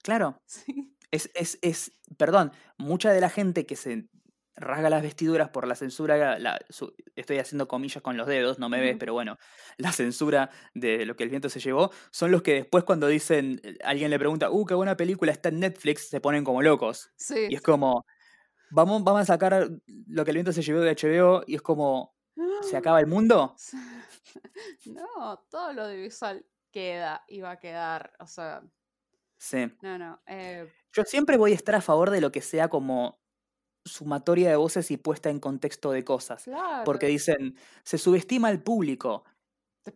[0.04, 0.96] Claro, Sí.
[1.12, 4.10] es, es, es, perdón, mucha de la gente que se
[4.58, 8.70] rasga las vestiduras por la censura, la- su- estoy haciendo comillas con los dedos, no
[8.70, 9.38] me ves, pero bueno,
[9.78, 13.62] la censura de lo que el viento se llevó, son los que después cuando dicen,
[13.84, 17.12] alguien le pregunta, uh, qué buena película está en Netflix, se ponen como locos.
[17.18, 17.48] Sí.
[17.50, 18.06] Y es como,
[18.72, 19.70] vamos, vamos a sacar
[20.08, 22.16] lo que el viento se llevó de HBO y es como,
[22.62, 23.56] ¿se acaba el mundo?
[24.86, 28.14] No, todo lo audiovisual queda y va a quedar.
[28.20, 28.62] O sea,
[29.38, 29.72] Sí.
[29.82, 30.22] no, no.
[30.28, 33.22] eh, Yo siempre voy a estar a favor de lo que sea como
[33.86, 36.44] sumatoria de voces y puesta en contexto de cosas.
[36.44, 36.84] claro.
[36.84, 39.24] Porque dicen, se subestima al público.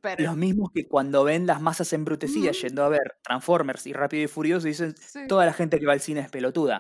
[0.02, 4.24] Pero, Los mismos que cuando ven las masas embrutecidas yendo a ver Transformers y Rápido
[4.24, 5.22] y Furioso dicen, sí.
[5.28, 6.80] toda la gente que va al cine es pelotuda.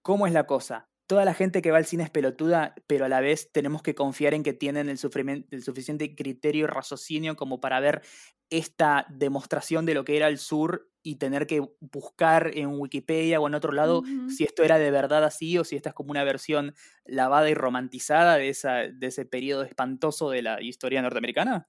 [0.00, 0.88] ¿Cómo es la cosa?
[1.08, 3.96] Toda la gente que va al cine es pelotuda, pero a la vez tenemos que
[3.96, 8.02] confiar en que tienen el suficiente criterio y raciocinio como para ver
[8.50, 13.46] esta demostración de lo que era el sur y tener que buscar en Wikipedia o
[13.46, 16.24] en otro lado si esto era de verdad así o si esta es como una
[16.24, 21.68] versión lavada y romantizada de, esa, de ese periodo espantoso de la historia norteamericana.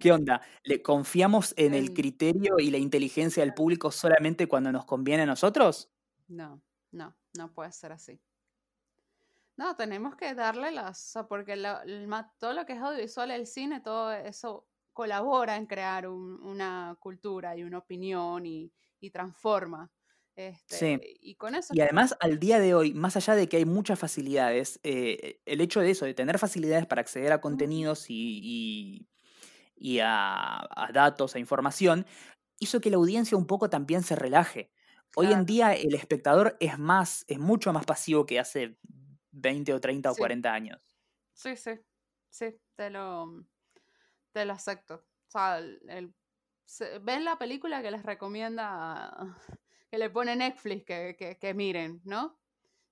[0.00, 0.42] ¿Qué onda?
[0.62, 5.22] ¿Le confiamos en el En- criterio y la inteligencia del público solamente cuando nos conviene
[5.24, 5.90] a nosotros?
[6.28, 8.20] No, no, no puede ser así.
[9.56, 12.78] No, tenemos que darle las, o sea, porque lo- el ma- todo lo que es
[12.80, 18.72] audiovisual, el cine, todo eso colabora en crear un- una cultura y una opinión y,
[19.00, 19.92] y transforma.
[20.36, 23.64] Este, y con eso Y además, al día de hoy, más allá de que hay
[23.64, 28.40] muchas facilidades, eh, el hecho de eso, de tener facilidades para acceder a contenidos y,
[28.42, 29.08] y-
[29.76, 32.06] y a, a datos, a información,
[32.60, 34.72] hizo que la audiencia un poco también se relaje.
[35.14, 35.34] Hoy Claro.
[35.34, 38.78] en día el espectador es más, es mucho más pasivo que hace
[39.32, 40.18] 20 o 30 o Sí.
[40.18, 40.80] 40 años.
[41.34, 41.72] Sí, sí,
[42.30, 43.44] sí, te lo,
[44.36, 44.96] te lo acepto.
[44.96, 46.14] O sea, el, el-
[46.66, 49.16] se- ven la película que les recomienda,
[49.90, 52.38] que le pone Netflix que, que, que miren, ¿no?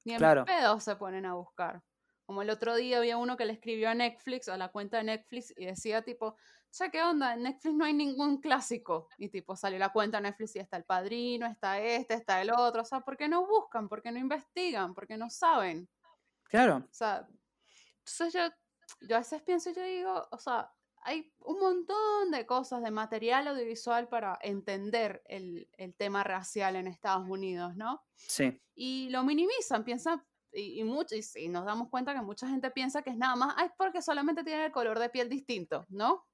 [0.04, 0.46] Ni en Claro.
[0.46, 1.82] pedo se ponen a buscar.
[2.24, 5.04] Como el otro día había uno que le escribió a Netflix, a la cuenta de
[5.04, 6.38] Netflix, y decía tipo,
[6.70, 7.34] che, ¿qué onda?
[7.34, 9.08] En Netflix no hay ningún clásico.
[9.18, 12.50] Y tipo, salió la cuenta de Netflix y está el padrino, está este, está el
[12.56, 12.80] otro.
[12.80, 13.86] O sea, ¿por qué no buscan?
[13.90, 14.94] ¿Por qué no investigan?
[14.94, 15.90] ¿Por qué no saben?
[16.44, 17.28] Claro, O sea,
[17.98, 18.48] entonces yo,
[19.06, 20.72] yo a veces pienso y yo digo, o sea,
[21.04, 26.86] hay un montón de cosas, de material audiovisual para entender el, el tema racial en
[26.88, 28.02] Estados Unidos, ¿no?
[28.16, 32.48] sí, Y lo minimizan, piensan, y, y, mucho, y, sí, nos damos cuenta que mucha
[32.48, 35.28] gente piensa que es nada más, "Ay, es porque solamente tiene el color de piel
[35.28, 36.26] distinto, ¿no?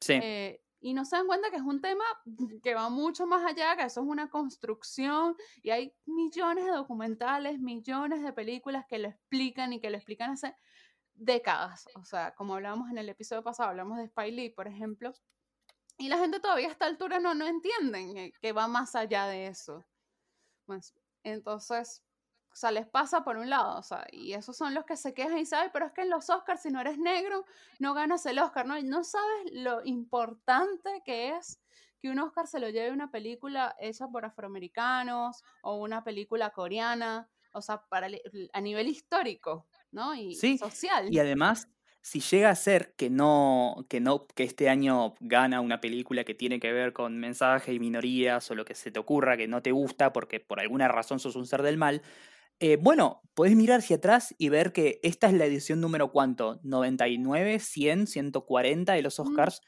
[0.00, 2.04] sí, Eh, y no se dan cuenta que es un tema
[2.62, 7.58] que va mucho más allá, que eso es una construcción y hay millones de documentales,
[7.60, 10.56] millones de películas que lo explican y que lo explican hace
[11.20, 11.86] décadas.
[11.94, 15.12] O sea, como hablábamos en el episodio pasado, hablamos de Spike Lee, por ejemplo,
[15.98, 19.48] y la gente todavía a esta altura no, no entienden que, va más allá de
[19.48, 19.84] eso.
[21.22, 22.02] Entonces,
[22.50, 25.12] o sea, les pasa por un lado, o sea, y esos son los que se
[25.12, 27.44] quejan y saben, pero es que en los Oscars, si no eres negro,
[27.78, 28.80] no ganas el Oscar, ¿no?
[28.80, 31.60] No sabes lo importante que es
[32.00, 37.28] que un Oscar se lo lleve una película hecha por afroamericanos o una película coreana,
[37.52, 38.08] o sea, para,
[38.52, 40.14] a nivel histórico, ¿no?
[40.14, 41.12] Y Sí, social.
[41.12, 41.68] Y además,
[42.02, 46.34] si llega a ser que no, que no, que este año gana una película que
[46.34, 49.62] tiene que ver con mensaje y minorías o lo que se te ocurra que no
[49.62, 52.02] te gusta porque por alguna razón sos un ser del mal,
[52.60, 56.60] eh, bueno, podés mirar hacia atrás y ver que esta es la edición número cuánto,
[56.64, 59.44] 99, 100, 140 de los Mm.
[59.44, 59.60] Oscars.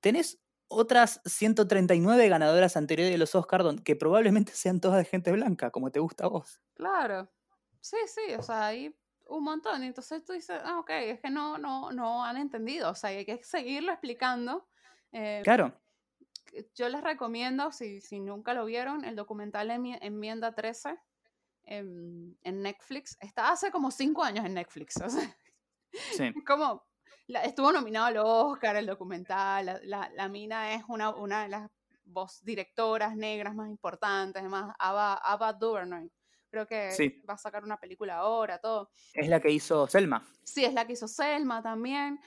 [0.00, 5.70] Tenés otras 139 ganadoras anteriores de los Oscars que probablemente sean todas de gente blanca,
[5.70, 6.60] como te gusta a vos.
[6.74, 7.28] Claro.
[7.80, 8.94] Sí, sí, o sea, hay
[9.30, 9.82] un montón.
[9.82, 12.90] Y entonces tú dices, ah, ok, es que no, no, no han entendido.
[12.90, 14.68] O sea, hay que seguirlo explicando.
[15.12, 15.72] Eh, Claro,
[16.74, 20.98] yo les recomiendo, si, si nunca lo vieron, el documental Enmi- Enmienda 13
[21.64, 23.16] en, en Netflix.
[23.20, 24.96] Está hace como cinco años en Netflix.
[24.96, 25.36] O sea,
[25.92, 26.84] sí, es como,
[27.26, 29.66] la- estuvo nominado al Oscar el documental.
[29.66, 31.70] La, la- la mina es una, una de las
[32.04, 34.40] voz directoras negras más importantes.
[34.40, 36.10] Además, Ava, Ava DuVernay,
[36.50, 37.22] Creo que Sí.
[37.28, 38.90] va a sacar una película ahora, todo.
[39.14, 40.26] Es la que hizo Selma.
[40.44, 42.20] Sí, es la que hizo Selma también.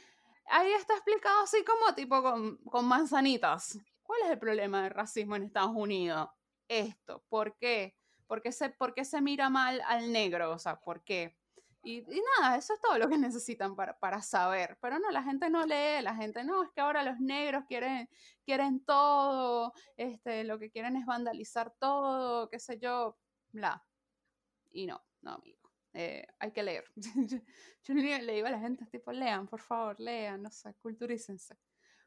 [0.48, 3.78] Ahí está explicado así como tipo con, con manzanitas.
[4.02, 6.30] ¿Cuál es el problema del racismo en Estados Unidos?
[6.68, 7.96] Esto, ¿por qué?
[8.28, 10.52] ¿Por qué se, por qué se mira mal al negro?
[10.52, 11.38] O sea, ¿por qué?
[11.86, 14.78] Y, y nada, eso es todo lo que necesitan para, para saber.
[14.82, 18.10] Pero no, la gente no lee, la gente no, es que ahora los negros quieren,
[18.46, 23.18] quieren todo, este, lo que quieren es vandalizar todo, qué sé yo,
[23.52, 23.86] bla.
[24.74, 25.70] Y no, no, amigo.
[25.94, 26.86] eh, hay que leer.
[26.96, 27.38] yo,
[27.84, 31.56] yo le, digo a la gente, tipo, lean, por favor, lean, no sé, culturícense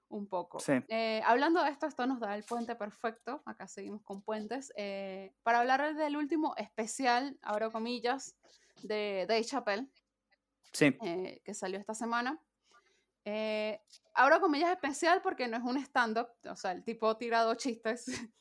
[0.08, 0.60] un poco.
[0.60, 0.72] Sí.
[0.88, 5.34] Eh, hablando de esto, esto nos da el puente perfecto, acá seguimos con puentes, eh,
[5.42, 8.36] para hablar del último especial, abro comillas,
[8.82, 9.88] de Dave Chappelle,
[10.72, 10.96] Sí.
[11.02, 12.40] eh, que salió esta semana.
[13.24, 13.80] Eh,
[14.14, 18.06] abro comillas especial porque no es un stand-up, o sea, el tipo ha tirado chistes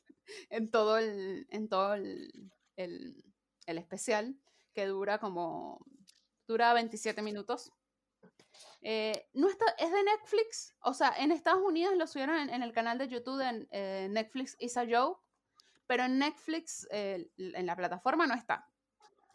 [0.49, 3.23] en todo el, en todo el, el-
[3.65, 4.35] el especial,
[4.73, 5.85] que dura como,
[6.47, 7.71] dura 27 minutos.
[8.81, 12.61] Eh, no está, es de Netflix, o sea, en Estados Unidos lo subieron en, en
[12.63, 15.21] el canal de YouTube de eh, Netflix is a Joke,
[15.87, 18.69] pero en Netflix, eh, en la plataforma no está.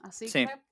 [0.00, 0.46] Así Sí.
[0.46, 0.62] que,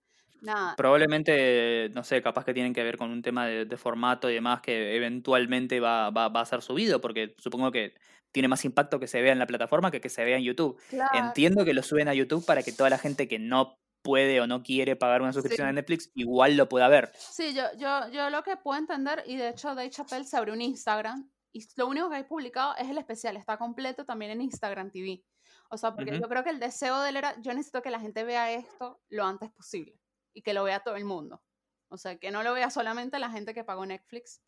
[0.42, 4.31] nada, Probablemente, no sé, capaz que tienen que ver con un tema de, de formato
[4.31, 7.94] y demás que eventualmente va, va, va a ser subido, porque supongo que
[8.33, 10.81] tiene más impacto que se vea en la plataforma que que se vea en YouTube.
[10.91, 11.11] claro.
[11.19, 14.47] Entiendo que lo suben a YouTube para que toda la gente que no puede o
[14.47, 15.71] no quiere pagar una suscripción Sí.
[15.71, 17.11] a Netflix igual lo pueda ver.
[17.19, 20.55] Sí, yo, yo, yo lo que puedo entender, y de hecho Dave Chappelle se abrió
[20.55, 24.43] un Instagram, y lo único que hay publicado es el especial, está completo también en
[24.43, 25.25] Instagram TV.
[25.71, 28.01] O sea, porque yo creo que el deseo de él era, yo necesito que la
[28.01, 29.99] gente vea esto lo antes posible,
[30.33, 31.43] y que lo vea todo el mundo.
[31.91, 34.41] O sea, que no lo vea solamente la gente que pagó Netflix.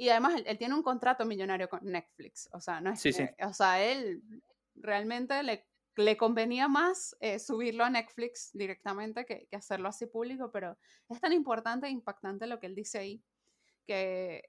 [0.00, 2.48] Y además, él, él tiene un contrato millonario con Netflix.
[2.52, 3.26] O sea, no es Sí, sí.
[3.36, 4.22] que- o sea, él
[4.76, 10.52] realmente le, le convenía más eh, subirlo a Netflix directamente que, que hacerlo así público,
[10.52, 13.24] pero es tan importante e impactante lo que él dice ahí
[13.86, 14.48] que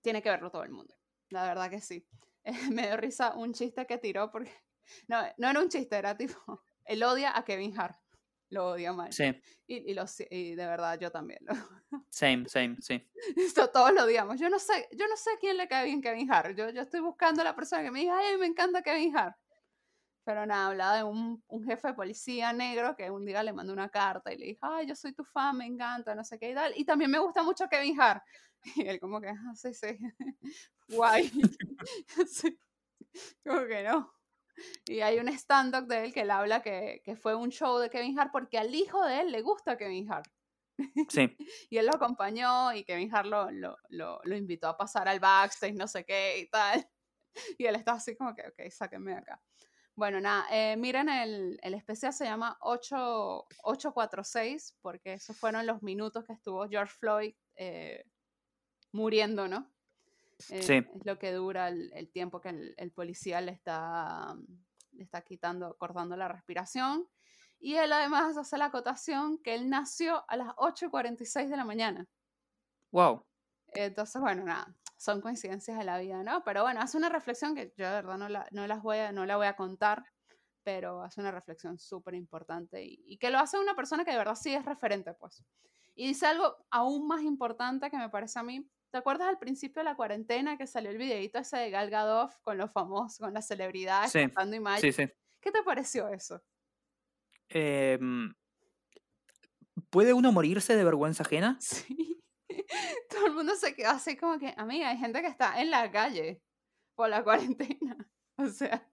[0.00, 0.94] tiene que verlo todo el mundo.
[1.28, 2.06] La verdad que sí.
[2.72, 4.50] me dio risa un chiste que tiró porque...
[5.08, 6.36] No, no era un chiste, era tipo...
[6.86, 7.98] Él odia a Kevin Hart.
[8.50, 9.12] Lo odia mal.
[9.12, 9.24] Sí,
[9.66, 11.40] Y, y, lo, si- y de verdad yo también.
[11.42, 11.54] lo-
[12.10, 13.02] same, same, sí.
[13.36, 14.38] Esto todos lo odiamos.
[14.38, 16.56] Yo no sé, yo no sé a quién le cae bien Kevin Hart.
[16.56, 19.36] Yo, yo estoy buscando a la persona que me diga, ay, me encanta Kevin Hart.
[20.24, 23.72] Pero nada, hablaba de un, un jefe de policía negro que un día le mandó
[23.72, 26.50] una carta y le dijo, ay, yo soy tu fan, me encanta, no sé qué
[26.50, 26.72] y tal.
[26.76, 28.22] Y también me gusta mucho Kevin Hart.
[28.76, 29.96] Y él como que, ah, sí, sí,
[30.88, 31.30] guay.
[32.26, 32.58] Sí,
[33.44, 34.12] Como que no.
[34.86, 37.90] Y hay un stand-up de él que él habla que, que fue un show de
[37.90, 40.30] Kevin Hart porque al hijo de él le gusta Kevin Hart.
[41.08, 41.36] Sí,
[41.70, 45.20] Y él lo acompañó y Kevin Hart lo, lo, lo, lo invitó a pasar al
[45.20, 46.86] backstage, no sé qué y tal.
[47.58, 49.42] Y él estaba así como que, ok, sáquenme de acá.
[49.94, 55.82] Bueno, nada, eh, miren, el, el especial se llama 8, 846, porque esos fueron los
[55.82, 58.04] minutos que estuvo George Floyd eh,
[58.92, 59.70] muriendo, ¿no?
[60.48, 60.86] Eh, Sí.
[60.94, 64.36] Es lo que dura el, el tiempo que el, el policía le está,
[64.92, 67.08] le está quitando, cortando la respiración.
[67.58, 72.08] Y él además hace la acotación que él nació a las 8.46 de la mañana.
[72.92, 73.22] wow.
[73.74, 76.42] Entonces, bueno, nada, son coincidencias de la vida, ¿no?
[76.44, 79.12] Pero bueno, hace una reflexión que yo de verdad no la, no las voy a,
[79.12, 80.04] no la voy a contar,
[80.62, 84.18] pero hace una reflexión súper importante y, y que lo hace una persona que de
[84.18, 85.44] verdad sí es referente, pues.
[85.94, 88.68] Y dice algo aún más importante que me parece a mí.
[88.96, 92.32] ¿Te acuerdas al principio de la cuarentena que salió el videito ese de Gal Gadot
[92.40, 94.90] con los famosos, con las celebridades Sí, cantando sí.
[95.38, 96.42] ¿Qué te pareció eso?
[97.50, 98.34] Em,
[99.90, 101.58] ¿Puede uno morirse de vergüenza ajena?
[101.60, 102.24] Sí.
[103.10, 105.90] Todo el mundo se quedó así como que, amiga, hay gente que está en la
[105.90, 106.40] calle
[106.94, 107.22] por la
[107.58, 107.98] cuarentena.
[108.38, 108.90] O sea,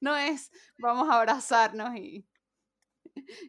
[0.00, 2.28] no es vamos a abrazarnos y,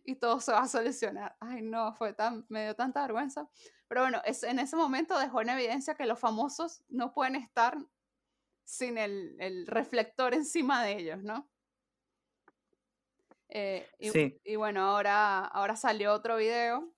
[0.04, 1.36] y todo se va a solucionar.
[1.40, 3.50] Ay, no, fue tan, me dio tanta vergüenza.
[3.88, 7.78] Pero bueno, es, en ese momento dejó en evidencia que los famosos no pueden estar
[8.64, 11.50] sin el, el reflector encima de ellos, ¿no?
[13.50, 14.40] Eh, y, Sí.
[14.44, 16.92] y bueno, ahora, ahora salió otro video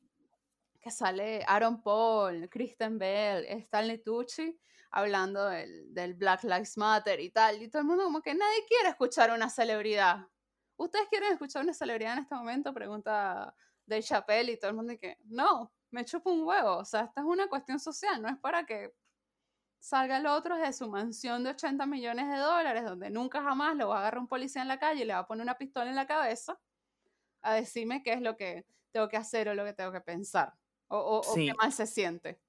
[0.81, 4.57] que sale Aaron Paul, Kristen Bell, Stanley Tucci
[4.91, 7.61] hablando del, del Black Lives Matter y tal.
[7.61, 10.27] Y todo el mundo como que nadie quiere escuchar a una celebridad.
[10.77, 12.73] ¿Ustedes quieren escuchar a una celebridad en este momento?
[12.73, 13.53] Pregunta
[13.85, 16.77] Dave Chappelle y todo el mundo que no, me chupa un huevo.
[16.77, 18.93] O sea, esta es una cuestión social, no es para que
[19.79, 23.89] salga el otro de su mansión de 80 millones de dólares, donde nunca jamás lo
[23.89, 25.89] va a agarrar un policía en la calle y le va a poner una pistola
[25.89, 26.59] en la cabeza
[27.41, 30.53] a decirme qué es lo que tengo que hacer o lo que tengo que pensar.
[30.89, 31.45] O, o- o Sí.
[31.45, 32.41] qué mal se siente.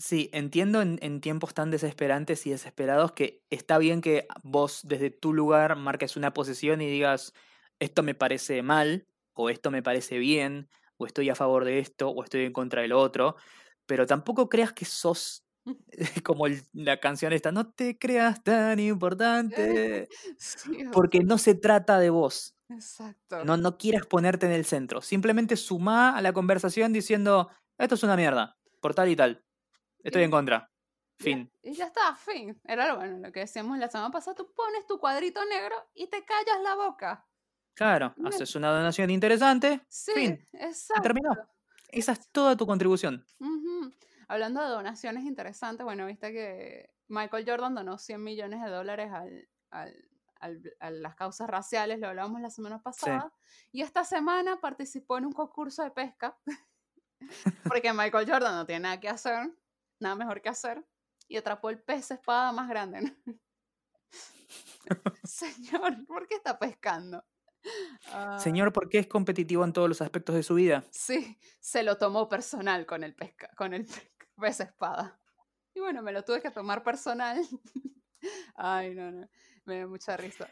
[0.00, 5.10] Sí, entiendo en, en tiempos tan desesperantes y desesperados que está bien que vos desde
[5.10, 7.32] tu lugar marques una posición y digas,
[7.80, 10.68] esto me parece mal o esto me parece bien,
[10.98, 13.36] o estoy a favor de esto, o estoy en contra del otro,
[13.86, 15.44] pero tampoco creas que sos
[16.24, 20.08] como la canción esta, no te creas tan importante,
[20.92, 22.54] porque no se trata de vos.
[22.68, 23.44] Exacto.
[23.44, 28.02] No, no quieras ponerte en el centro, simplemente suma a la conversación diciendo, esto es
[28.02, 29.42] una mierda, por tal y tal,
[30.02, 30.70] estoy en contra.
[31.20, 31.50] Fin.
[31.62, 32.60] Y ya está, fin.
[32.64, 34.36] Era lo bueno, lo que decíamos la semana pasada.
[34.36, 37.26] Tú pones tu cuadrito negro y te callas la boca.
[37.78, 39.80] Claro, haces una donación interesante.
[39.86, 40.48] Sí, fin.
[40.52, 41.00] exacto.
[41.00, 41.30] Terminó.
[41.86, 43.24] Esa es toda tu contribución.
[44.26, 49.12] Hablando de donaciones interesantes, bueno, viste que Michael Jordan donó 100 millones de dólares
[49.70, 53.32] a las causas raciales, lo hablábamos la semana pasada.
[53.70, 56.36] Y esta semana participó en un concurso de pesca.
[57.72, 59.54] porque Michael Jordan no tiene nada que hacer,
[60.00, 60.84] nada mejor que hacer
[61.28, 63.16] y atrapó el pez espada más grande.
[65.22, 67.24] Señor, ¿por qué está pescando?
[68.12, 68.38] Ah.
[68.38, 70.84] Señor, ¿por qué es competitivo en todos los aspectos de su vida?
[70.90, 73.86] Sí, se lo tomó personal con el, pesca, con el
[74.40, 75.20] pez espada.
[75.74, 77.40] Y bueno, me lo tuve que tomar personal.
[78.54, 79.28] Ay, no, no,
[79.64, 80.48] me da mucha risa.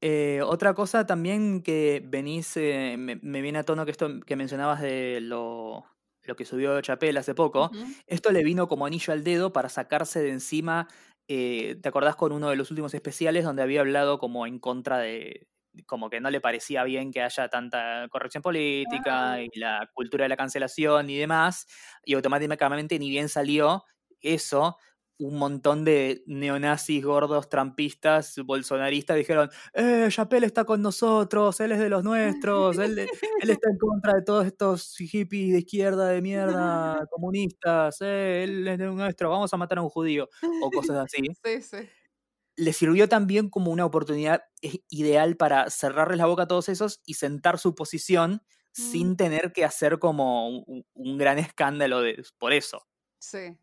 [0.00, 4.80] Eh, otra cosa también que venís, eh, me, viene a tono que esto que mencionabas
[4.80, 5.84] de lo,
[6.22, 7.72] lo que subió Chapel hace poco,
[8.06, 10.86] esto le vino como anillo al dedo para sacarse de encima,
[11.26, 14.98] eh, ¿te acordás con uno de los últimos especiales donde había hablado como en contra
[14.98, 15.48] de,
[15.86, 20.28] como que no le parecía bien que haya tanta corrección política y la cultura de
[20.30, 21.66] la cancelación y demás,
[22.04, 23.84] y automáticamente ni bien salió
[24.20, 24.76] eso,
[25.18, 31.80] un montón de neonazis gordos, trampistas, bolsonaristas dijeron, eh, Chapel está con nosotros, él es
[31.80, 32.98] de los nuestros, él,
[33.42, 38.68] él, está en contra de todos estos hippies de izquierda, de mierda, comunistas, eh, él
[38.68, 40.28] es de nuestro, vamos a matar a un judío,
[40.62, 41.22] o cosas así.
[41.42, 41.88] Sí, sí.
[42.58, 47.00] Le sirvió también como una oportunidad eh, ideal para cerrarles la boca a todos esos
[47.06, 48.42] y sentar su posición
[48.72, 52.86] sin tener que hacer como un, un gran escándalo de, por eso.
[53.18, 53.58] Sí,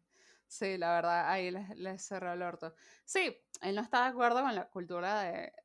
[0.47, 2.73] Sí, la verdad, ahí les, cerró el orto.
[3.03, 5.21] Sí, él no está de acuerdo con la cultura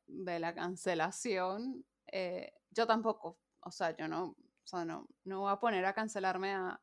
[0.07, 1.85] de, la cancelación.
[2.07, 3.39] Eh, yo tampoco.
[3.61, 4.35] O sea, yo no,
[4.71, 6.81] o no, no voy a poner a cancelarme a,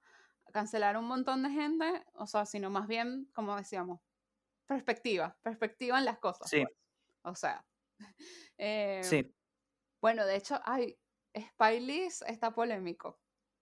[0.53, 2.07] cancelar un montón de gente.
[2.15, 4.01] O sea, sino más bien, como decíamos,
[4.69, 6.49] perspectiva, perspectiva en las cosas.
[6.49, 6.63] Sí.
[6.63, 6.77] Pues.
[7.23, 7.65] O sea.
[8.61, 9.33] Eh, sí.
[10.01, 10.99] Bueno, de hecho, ay,
[11.33, 13.21] Spy está polémico.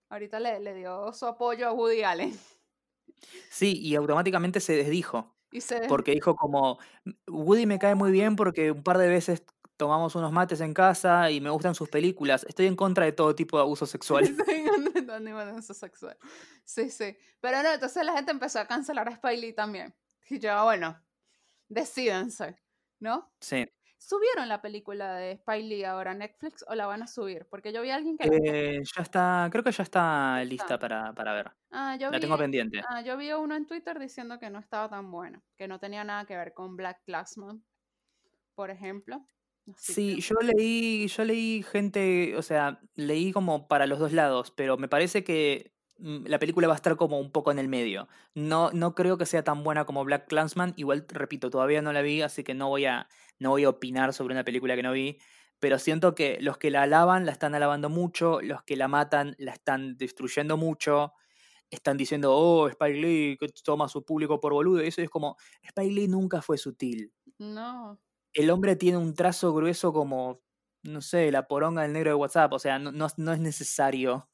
[0.09, 2.35] Ahorita le, le dio su apoyo a Woody Allen.
[3.51, 5.35] Sí, y automáticamente se desdijo.
[5.87, 6.79] Porque dijo como,
[7.27, 9.43] Woody me cae muy bien porque un par de veces
[9.77, 12.45] tomamos unos mates en casa y me gustan sus películas.
[12.49, 14.23] Estoy en contra de todo tipo de abuso sexual.
[14.39, 16.17] Estoy en contra de abuso sexual.
[16.65, 17.15] Sí, sí.
[17.39, 19.95] Pero no, entonces la gente empezó a cancelar a Spiley también.
[20.29, 21.01] Y yo, bueno,
[21.69, 22.57] decídense,
[22.99, 23.31] ¿no?
[23.39, 23.65] Sí.
[23.99, 27.47] ¿Subieron la película de Spy ahora a Netflix o la van a subir?
[27.49, 28.27] Porque yo vi a alguien que...
[28.27, 31.51] Eh, ya está, creo que ya está lista para, para ver.
[31.71, 32.81] Ah, yo la tengo pendiente.
[32.87, 36.03] Ah, yo vi uno en Twitter diciendo que no estaba tan buena, que no tenía
[36.03, 37.63] nada que ver con Black Classman,
[38.53, 39.27] por ejemplo.
[39.75, 44.77] sí, yo leí, yo leí gente, o sea, leí como para los dos lados, pero
[44.77, 48.07] me parece que la película va a estar como un poco en el medio.
[48.35, 50.73] No, no creo que sea tan buena como Black Clansman.
[50.77, 53.07] Igual, repito, todavía no la vi, así que no voy a,
[53.39, 55.17] no voy a opinar sobre una película que no vi.
[55.59, 59.35] Pero siento que los que la alaban la están alabando mucho, los que la matan
[59.39, 61.13] la están destruyendo mucho.
[61.69, 64.83] Están diciendo, oh, Spike Lee toma a su público por boludo.
[64.83, 67.11] Y eso es como, Spike Lee nunca fue sutil.
[67.39, 67.99] No.
[68.33, 70.41] El hombre tiene un trazo grueso como,
[70.83, 72.53] no sé, la poronga del negro de WhatsApp.
[72.53, 74.29] O sea, no, no es necesario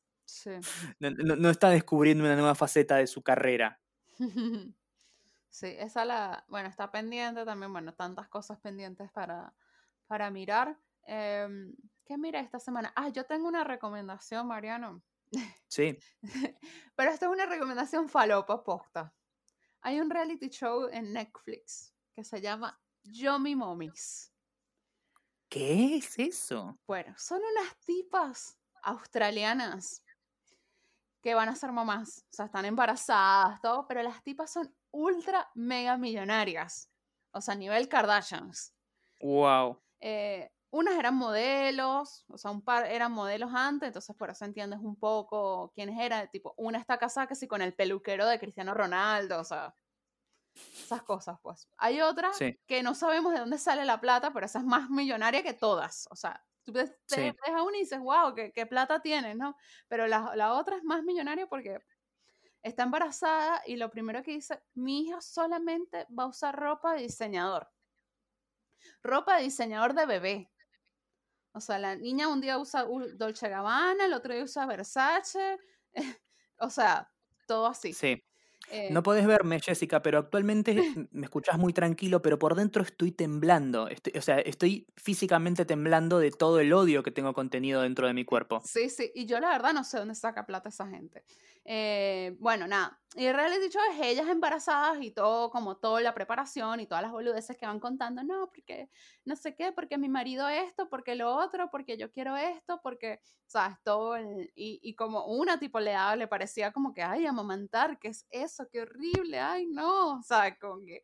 [1.00, 3.80] no, está descubriendo una nueva faceta de su carrera.
[5.54, 9.54] Sí, esa la, bueno, está pendiente también, bueno, tantas cosas pendientes para,
[10.08, 10.80] para mirar.
[11.06, 12.92] Em, ¿Qué mira esta semana?
[12.96, 15.04] Ah, yo tengo una recomendación, Mariano.
[15.68, 15.96] Sí.
[16.96, 19.14] Pero esta es una recomendación falopa posta.
[19.82, 24.34] Hay un reality show en Netflix que se llama Yummy Mommies.
[25.50, 26.80] ¿Qué es eso?
[26.88, 30.04] Bueno, son unas tipas australianas
[31.24, 35.49] que van a ser mamás, o sea, están embarazadas, todo, pero las tipas son ultra
[35.55, 36.91] mega millonarias,
[37.32, 38.76] o sea, nivel Kardashians.
[39.21, 39.82] Wow.
[40.01, 44.80] Eh, unas eran modelos, o sea, un par eran modelos antes, entonces por eso entiendes
[44.82, 49.39] un poco quiénes eran, tipo, una está casada casi con el peluquero de Cristiano Ronaldo,
[49.39, 49.74] o sea,
[50.53, 51.69] esas cosas, pues.
[51.78, 52.32] Hay otra
[52.67, 56.05] que no sabemos de dónde sale la plata, pero esa es más millonaria que todas,
[56.11, 59.57] o sea, Tú te, dejas una y dices, wow, qué, qué plata tienes, ¿no?
[59.88, 61.80] Pero la, la, otra es más millonaria porque
[62.61, 67.01] está embarazada y lo primero que dice, mi hija solamente va a usar ropa de
[67.01, 67.70] diseñador.
[69.01, 70.51] Ropa de diseñador de bebé.
[71.51, 72.86] O sea, la niña un día usa
[73.16, 75.59] Dolce Gabbana, el otro día usa Versace.
[76.59, 77.11] o sea,
[77.45, 77.93] todo así.
[77.93, 78.24] Sí.
[78.89, 80.74] No eh podés verme, Jessica, pero actualmente
[81.11, 83.88] me escuchás muy tranquilo, pero por dentro estoy temblando.
[84.16, 88.26] o sea, estoy físicamente temblando de todo el odio que tengo contenido dentro de mi
[88.26, 88.61] cuerpo.
[88.66, 91.24] Sí, sí, y yo la verdad no sé dónde saca plata esa gente.
[91.66, 92.99] Eh, bueno, nada.
[93.16, 97.03] Y el reality show es ellas embarazadas y todo, como toda la preparación y todas
[97.03, 98.24] las boludeces que van contando.
[98.24, 98.89] No, porque
[99.24, 103.20] no sé qué, porque mi marido esto, porque lo otro, porque yo quiero esto, porque,
[103.45, 103.78] ¿sabes?
[103.84, 104.18] Todo.
[104.20, 108.53] y, y, como una tipo le, le parecía como que, ay, amamantar, ¿qué es eso?
[108.72, 110.22] Qué horrible, ay, no.
[110.24, 110.58] ¿Sabes?
[110.60, 111.04] Como que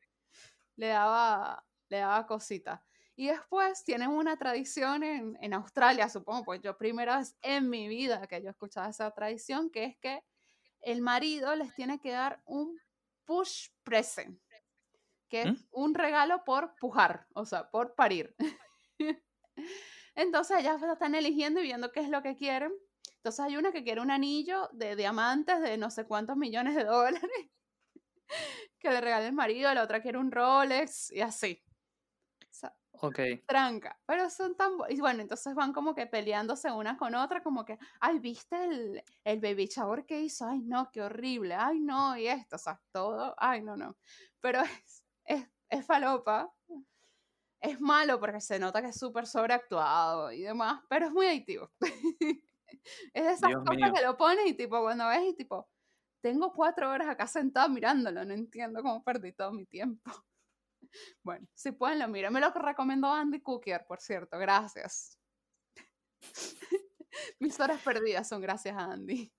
[0.76, 2.86] le daba, le daba cosita.
[3.16, 7.88] Y después tienen una tradición en, en Australia, supongo, pues yo primera vez en mi
[7.90, 10.24] vida que yo escuchaba esa tradición, que es que
[10.82, 12.80] el marido les tiene que dar un
[13.26, 14.40] push present,
[15.30, 15.56] que es ¿Mm?
[15.72, 18.36] un regalo por pujar, o sea, por parir.
[20.16, 22.74] Entonces ellas están eligiendo y viendo qué es lo que quieren.
[23.20, 26.86] Entonces hay una que quiere un anillo de diamantes de no sé cuántos millones de
[26.86, 27.22] dólares
[28.80, 31.62] que le regale el marido, la otra quiere un Rolex y así.
[33.02, 33.20] Ok.
[33.48, 34.00] Tranca.
[34.06, 34.74] Pero son tan.
[34.90, 39.04] Y bueno, entonces van como que peleándose una con otra, como que, ay, ¿viste el,
[39.24, 40.46] el baby shower que hizo?
[40.48, 41.56] Ay, no, qué horrible.
[41.56, 43.34] Ay, no, y esto, o sea, todo.
[43.38, 43.98] Ay, no, no.
[44.40, 46.54] Pero es, es, es falopa.
[47.62, 51.72] Es malo porque se nota que es súper sobreactuado y demás, pero es muy adictivo.
[53.14, 55.70] es de esas cosas que lo pones y tipo, cuando ves y tipo,
[56.22, 60.12] tengo cuatro horas acá sentado mirándolo, no entiendo cómo perdí todo mi tiempo.
[61.22, 62.34] Bueno, si pueden lo miren.
[62.34, 64.40] Me lo recomendó Andy Cookier, por cierto.
[64.40, 65.20] Gracias.
[67.40, 69.32] Mis horas perdidas son gracias a Andy.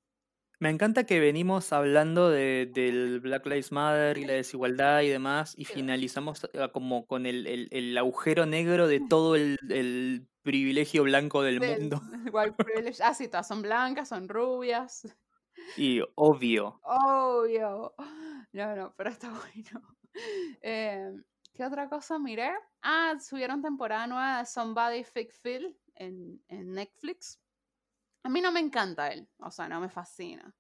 [0.60, 5.54] Me encanta que venimos hablando de, del Black Lives Matter y la desigualdad y demás,
[5.56, 11.42] y finalizamos ah, como con el, el, agujero negro de todo el, el privilegio blanco
[11.42, 12.02] del, mundo.
[13.02, 15.08] Ah, sí, todas son blancas, son rubias.
[15.78, 16.78] Y obvio.
[16.82, 17.94] Obvio.
[18.52, 19.96] No, no, pero está bueno.
[20.60, 21.10] Eh,
[21.54, 22.50] ¿Qué otra cosa miré?
[22.82, 27.39] Ah, subieron temporada nueva de Somebody Fake Phil en, en Netflix.
[28.22, 30.54] A mí no me encanta él, o sea, no me fascina.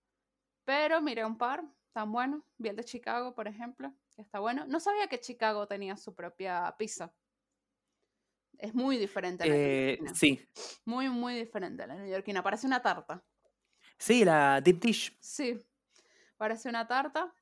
[0.64, 2.44] Pero miré un par, tan bueno.
[2.58, 4.66] Vi el de Chicago, por ejemplo, que está bueno.
[4.66, 7.14] No sabía que Chicago tenía su propia pizza.
[8.58, 10.46] Es muy diferente a la eh, Sí.
[10.84, 12.42] Muy, muy diferente a la neoyorquina.
[12.42, 13.24] Parece una tarta.
[13.98, 15.16] Sí, la deep dish.
[15.20, 15.58] Sí,
[16.36, 17.34] parece una tarta.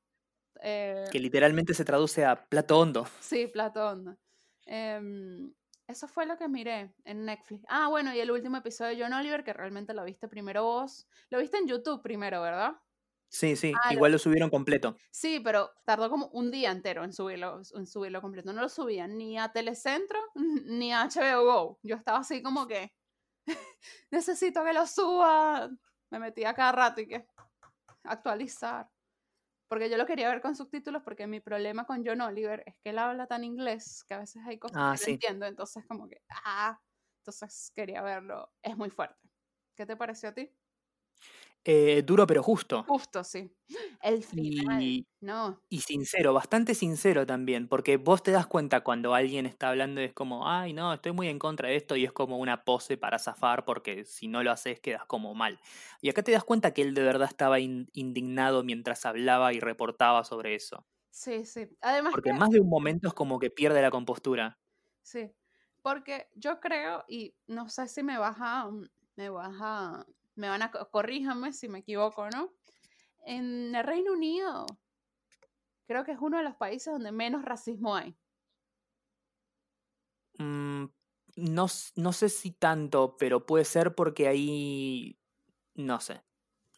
[0.61, 3.07] Eh, que literalmente se traduce a plato hondo.
[3.21, 4.17] Sí, plato hondo.
[4.65, 5.53] Em,
[5.89, 7.65] eso fue lo que miré en Netflix.
[7.67, 11.07] Ah, bueno, y el último episodio de John Oliver, que realmente lo viste primero vos.
[11.31, 12.73] Lo viste en YouTube primero, ¿verdad?
[13.27, 14.19] Sí, sí, ah, igual lo...
[14.19, 14.97] subieron completo.
[15.09, 18.53] Sí, pero tardó como un día entero en subirlo, en subirlo completo.
[18.53, 21.79] No lo subían ni a Telecentro ni a HBO Go.
[21.81, 22.93] Yo estaba así como que
[24.11, 25.71] necesito que lo suba.
[26.11, 27.25] Me metía cada rato y que
[28.03, 28.87] actualizar
[29.69, 32.89] porque yo lo quería ver con subtítulos porque mi problema con John Oliver es que
[32.89, 36.09] él habla tan inglés que a veces hay cosas ah, que no entiendo, entonces como
[36.09, 36.81] que, ah,
[37.21, 39.29] entonces quería verlo, es muy fuerte.
[39.75, 40.51] ¿Qué te pareció a ti?
[41.65, 42.85] Eh, duro pero justo.
[42.87, 43.55] Justo, sí.
[44.01, 45.61] El final, y, no.
[45.69, 50.05] Y sincero, bastante sincero también, porque vos te das cuenta cuando alguien está hablando y
[50.05, 52.97] es como, ay, no, estoy muy en contra de esto y es como una pose
[52.97, 55.59] para zafar porque si no lo haces quedas como mal.
[56.01, 60.23] Y acá te das cuenta que él de verdad estaba indignado mientras hablaba y reportaba
[60.23, 60.85] sobre eso.
[61.11, 61.67] Sí, sí.
[61.81, 64.57] Además porque más de un momento es como que pierde la compostura.
[65.05, 65.31] Sí,
[65.81, 68.69] porque yo creo, y no sé si me baja,
[69.15, 70.05] me baja
[70.39, 72.53] me van a, corríjame si me equivoco, ¿no?
[73.25, 74.65] En el Reino Unido,
[75.85, 78.17] creo que es uno de los países donde menos racismo hay.
[80.37, 80.85] Mm,
[81.35, 81.65] no,
[81.95, 85.19] no sé si tanto, pero puede ser porque ahí,
[85.75, 86.23] no sé,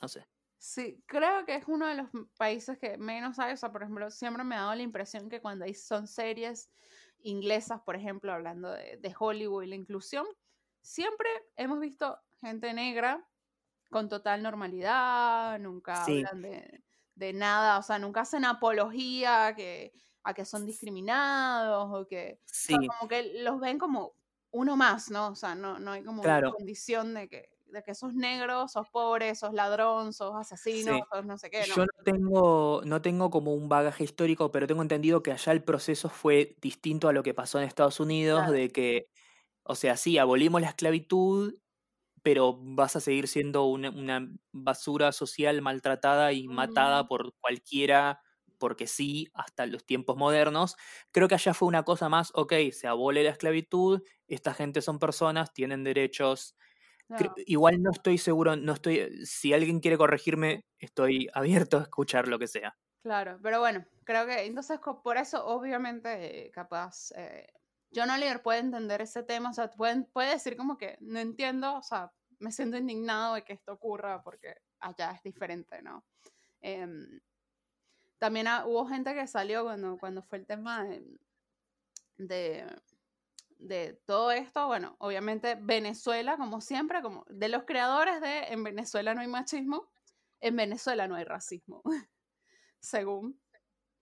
[0.01, 0.27] no sé.
[0.57, 3.53] Sí, creo que es uno de los países que menos hay.
[3.53, 6.69] O sea, por ejemplo, siempre me ha dado la impresión que cuando hay, son series
[7.21, 10.25] inglesas, por ejemplo, hablando de, de Hollywood y la inclusión,
[10.81, 13.27] siempre hemos visto gente negra
[13.91, 20.45] con total normalidad, nunca hablan de, nada, o sea, nunca hacen apología que, a que
[20.45, 22.39] son discriminados o que
[22.69, 24.15] como que los ven como
[24.51, 25.27] uno más, ¿no?
[25.27, 28.89] O sea, no, no hay como una condición de que, de que sos negro, sos
[28.89, 31.63] pobre, sos ladrón, sos asesino, sos no sé qué.
[31.63, 35.63] Yo no tengo, no tengo como un bagaje histórico, pero tengo entendido que allá el
[35.63, 39.09] proceso fue distinto a lo que pasó en Estados Unidos, de que,
[39.63, 41.60] o sea, sí, abolimos la esclavitud
[42.23, 48.21] pero vas a seguir siendo una, basura social maltratada y matada por cualquiera
[48.61, 50.77] porque sí, hasta los tiempos modernos.
[51.11, 54.99] Creo que allá fue una cosa más, ok, se abole la esclavitud, esta gente son
[54.99, 56.55] personas, tienen derechos.
[57.47, 62.37] Igual no estoy seguro, no estoy, si alguien quiere corregirme, estoy abierto a escuchar lo
[62.37, 62.77] que sea.
[63.01, 67.47] Claro, pero bueno, creo que entonces por eso obviamente eh, capaz eh,
[67.93, 71.75] John Oliver puede entender ese tema, o sea, puede, puede decir como que no entiendo,
[71.75, 76.05] o sea, me siento indignado de que esto ocurra porque allá es diferente, ¿no?
[76.61, 77.19] Em,
[78.17, 80.85] también hubo gente que salió cuando, cuando fue el tema
[82.17, 82.67] de,
[83.57, 89.13] de, todo esto, bueno, obviamente Venezuela, como siempre, como de los creadores de en Venezuela
[89.13, 89.91] no hay machismo,
[90.39, 91.81] en Venezuela no hay racismo,
[92.79, 93.39] según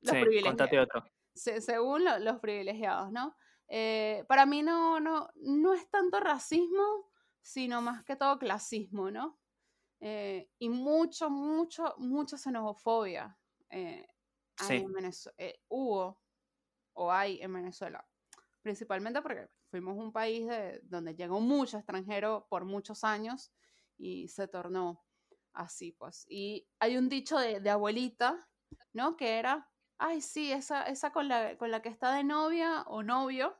[0.01, 0.87] los privilegiados.
[0.95, 1.03] Otro.
[1.33, 3.35] según los privilegiados, ¿no?
[3.69, 7.11] Eh, para mí no, no, no es tanto racismo,
[7.41, 9.39] sino más que todo clasismo, ¿no?
[10.01, 13.37] Eh, y mucho, mucho, mucha xenofobia
[13.69, 14.07] eh,
[14.55, 14.85] sí.
[15.67, 16.21] hubo
[16.93, 18.05] o hay en Venezuela.
[18.61, 23.51] Principalmente porque fuimos un país de, donde llegó mucho extranjero por muchos años
[23.97, 25.05] y se tornó
[25.53, 26.25] así, pues.
[26.27, 28.47] Y hay un dicho de, de abuelita,
[28.93, 29.15] ¿no?
[29.15, 33.03] Que era, ay, sí, esa, esa con, la, con la que está de novia o
[33.03, 33.57] novio,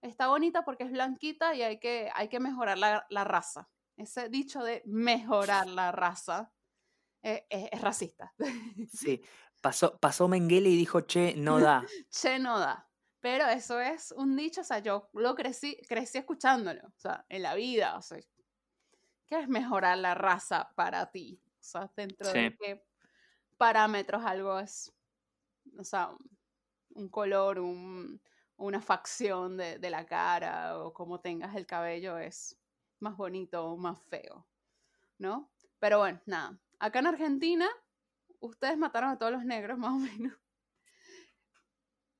[0.00, 3.68] está bonita porque es blanquita y hay que, hay que mejorar la, la raza.
[3.96, 6.52] Ese dicho de mejorar la raza
[7.22, 8.32] eh, es, racista.
[8.92, 9.20] Sí,
[9.60, 11.84] pasó, pasó Mengele y dijo, che, no da.
[12.10, 12.88] che, no da.
[13.20, 17.42] Pero eso es un dicho, o sea, yo lo crecí, crecí escuchándolo, o sea, en
[17.42, 18.20] la vida, o sea,
[19.26, 21.42] ¿qué es mejorar la raza para ti?
[21.44, 22.86] O sea, dentro de qué
[23.56, 24.94] parámetros algo es
[25.76, 26.10] o sea,
[26.94, 27.58] un color,
[28.56, 32.58] una facción de, la cara o cómo tengas el cabello es
[33.00, 34.46] más bonito o más feo,
[35.18, 35.50] ¿no?
[35.78, 36.58] Pero bueno, nada.
[36.78, 37.68] Acá en Argentina,
[38.40, 40.34] ustedes mataron a todos los negros, más o menos.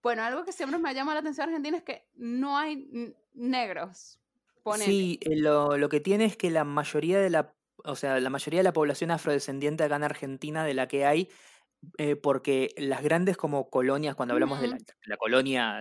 [0.00, 4.20] Bueno, algo que siempre me llama la atención en Argentina es que no hay negros.
[4.76, 8.30] Sí, eh, lo, lo, que tiene es que la mayoría de la, o sea, la
[8.30, 11.30] mayoría de la población afrodescendiente acá en Argentina de la que hay
[11.98, 15.80] eh, porque las grandes como colonias, cuando hablamos de la, colonia,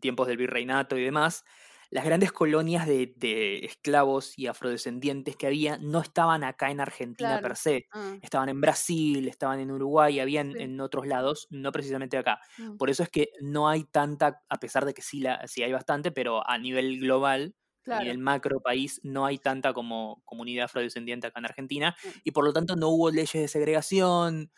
[0.00, 1.44] tiempos del virreinato y demás,
[1.90, 7.56] las grandes colonias de, esclavos y afrodescendientes que había no estaban acá en Argentina per
[7.56, 8.16] se, ah.
[8.20, 12.40] estaban en Brasil, estaban en Uruguay, habían en otros lados, no precisamente acá.
[12.58, 12.76] Mm.
[12.76, 15.72] Por eso es que no hay tanta, a pesar de que sí, la, sí hay
[15.72, 17.54] bastante, pero a nivel global,
[17.86, 22.08] a nivel macro país, no hay tanta como comunidad afrodescendiente acá en Argentina, mm.
[22.24, 24.50] y por lo tanto no hubo leyes de segregación,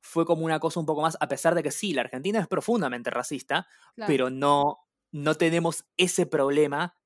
[0.00, 2.48] fue como una cosa un poco más, a pesar de que sí, la Argentina es
[2.48, 3.66] profundamente racista,
[4.06, 4.78] pero no,
[5.12, 6.96] no tenemos ese problema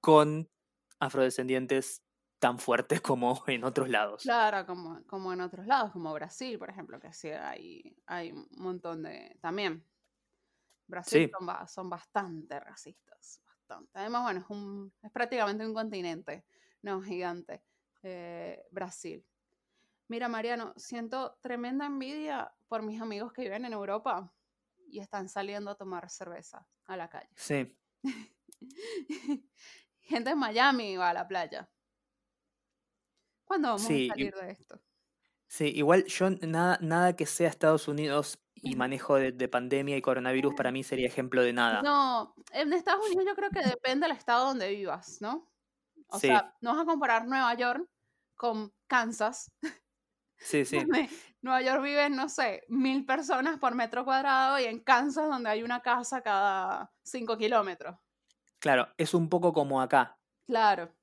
[0.00, 0.50] con
[0.98, 2.02] afrodescendientes
[2.38, 4.22] tan fuertes como en otros lados.
[4.22, 8.48] Claro, como, como en otros lados, como Brasil, por ejemplo, que sí hay, hay un
[8.56, 9.36] montón de...
[9.40, 9.84] También.
[10.86, 13.90] Brasil son, son, bastante racistas, bastante.
[13.94, 16.44] Además, bueno, es, un, es prácticamente un continente,
[16.82, 17.62] no gigante,
[18.02, 19.24] eh, Brasil.
[20.10, 24.34] Mira, Mariano, siento tremenda envidia por mis amigos que viven en Europa
[24.88, 27.30] y están saliendo a tomar cerveza a la calle.
[27.36, 27.78] Sí.
[30.00, 31.70] Gente en Miami va a la playa.
[33.44, 34.80] ¿Cuándo vamos a salir de esto?
[35.46, 40.54] Sí, igual yo nada, nada que sea Estados Unidos y manejo de, pandemia y coronavirus
[40.56, 41.82] para mí sería ejemplo de nada.
[41.82, 45.48] No, en Estados Unidos yo creo que depende del estado donde vivas, ¿no?
[46.08, 47.88] O sea, no vas a comparar Nueva York
[48.34, 49.52] con Kansas
[50.40, 50.78] Sí, sí.
[51.42, 55.62] Nueva York viven, no sé, mil personas por metro cuadrado y en Kansas donde hay
[55.62, 57.96] una casa cada cinco kilómetros.
[58.58, 60.18] Claro, es un poco como acá.
[60.46, 60.94] Claro.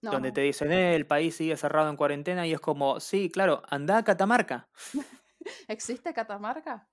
[0.00, 3.62] Donde te dicen, eh, el país sigue cerrado en cuarentena y es como, sí, claro,
[3.68, 4.68] anda a Catamarca.
[5.68, 6.88] ¿Existe Catamarca?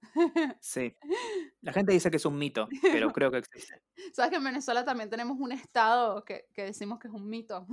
[0.61, 0.95] sí.
[1.61, 3.81] La gente dice que es un mito, pero creo que existe.
[4.13, 7.67] ¿Sabes que en Venezuela también tenemos un estado que, que decimos que es un mito?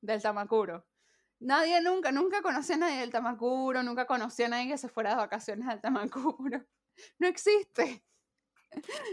[0.00, 0.86] Del Tamacuro.
[1.40, 5.10] Nadie nunca, nunca conocí a nadie del Tamacuro, nunca conocí a nadie que se fuera
[5.10, 6.64] de vacaciones al Tamacuro.
[7.20, 8.02] No existe.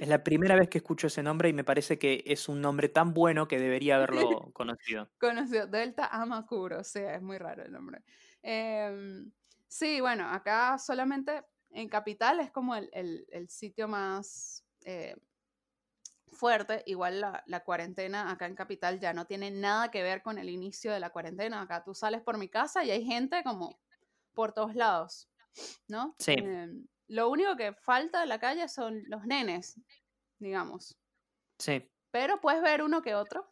[0.01, 2.89] Es la primera vez que escucho ese nombre y me parece que es un nombre
[2.89, 5.11] tan bueno que debería haberlo conocido.
[5.19, 8.03] conocido, Delta Amacuro, o sea, es muy raro el nombre.
[8.41, 9.31] Em,
[9.67, 15.15] sí, bueno, acá solamente en Capital es como el, sitio más eh,
[16.35, 16.83] fuerte.
[16.85, 20.91] Igual la, cuarentena acá en Capital ya no tiene nada que ver con el inicio
[20.91, 21.61] de la cuarentena.
[21.61, 23.79] Acá tú sales por mi casa y hay gente como
[24.33, 25.29] por todos lados,
[25.87, 26.15] ¿no?
[26.19, 26.33] Sí.
[26.33, 29.79] Em, lo único que falta de la calle son los nenes,
[30.39, 30.97] digamos.
[31.57, 31.89] Sí.
[32.11, 33.51] Pero puedes ver uno que otro,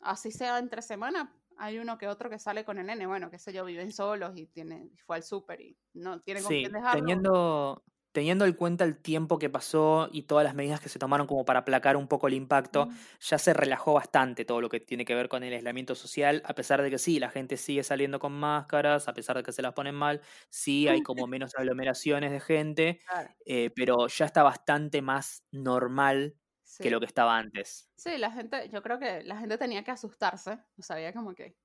[0.00, 3.38] así sea entre semana, hay uno que otro que sale con el nene, bueno, qué
[3.38, 7.00] sé yo, viven solos y tiene, fue al súper y no tienen con quién dejarlo.
[7.00, 7.84] Teniendo,
[8.14, 11.44] teniendo en cuenta el tiempo que pasó y todas las medidas que se tomaron como
[11.44, 12.88] para aplacar un poco el impacto,
[13.20, 16.54] ya se relajó bastante todo lo que tiene que ver con el aislamiento social, a
[16.54, 19.62] pesar de que sí, la gente sigue saliendo con máscaras, a pesar de que se
[19.62, 23.00] las ponen mal, sí hay como menos aglomeraciones de gente,
[23.44, 26.36] eh, pero ya está bastante más normal
[26.80, 27.90] que lo que estaba antes.
[27.96, 31.34] Sí, la gente, yo creo que la gente tenía que asustarse, o sea, había como
[31.34, 31.56] que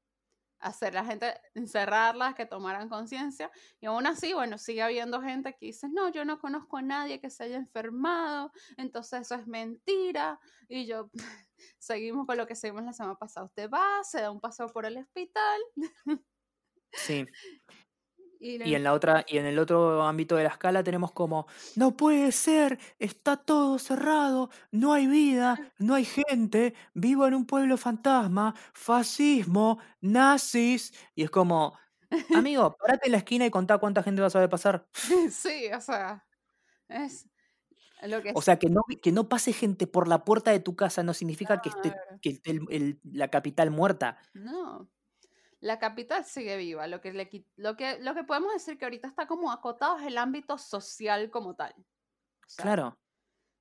[0.60, 5.68] hacer la gente, encerrarlas, que tomaran conciencia, y aún así, bueno, sigue habiendo gente que
[5.68, 10.40] dice, no, yo no conozco a nadie que se haya enfermado, entonces eso es mentira,
[10.68, 11.10] y yo,
[11.80, 14.86] seguimos con lo que seguimos la semana pasada, usted va, se da un paseo por
[14.86, 15.62] el hospital,
[16.92, 17.26] Sí.
[18.40, 21.48] Y, Y en la otra, y en el otro ámbito de la escala tenemos como,
[21.76, 27.46] no puede ser, está todo cerrado, no hay vida, no hay gente, vivo en un
[27.46, 31.78] pueblo fantasma, fascismo, nazis, y es como,
[32.34, 34.88] amigo, parate en la esquina y contá cuánta gente vas a ver pasar.
[35.32, 36.26] sí, o sea,
[36.90, 37.26] es
[38.04, 40.76] lo que O sea, que no, que no pase gente por la puerta de tu
[40.76, 44.18] casa no significa que esté, que esté el- el- la capital muerta.
[44.34, 44.90] No.
[45.62, 46.88] La capital sigue viva.
[46.88, 50.08] Lo que, le, lo, que, lo que podemos decir que ahorita está como acotado es
[50.08, 51.74] el ámbito social como tal.
[51.78, 51.84] O
[52.50, 53.00] sea, Claro,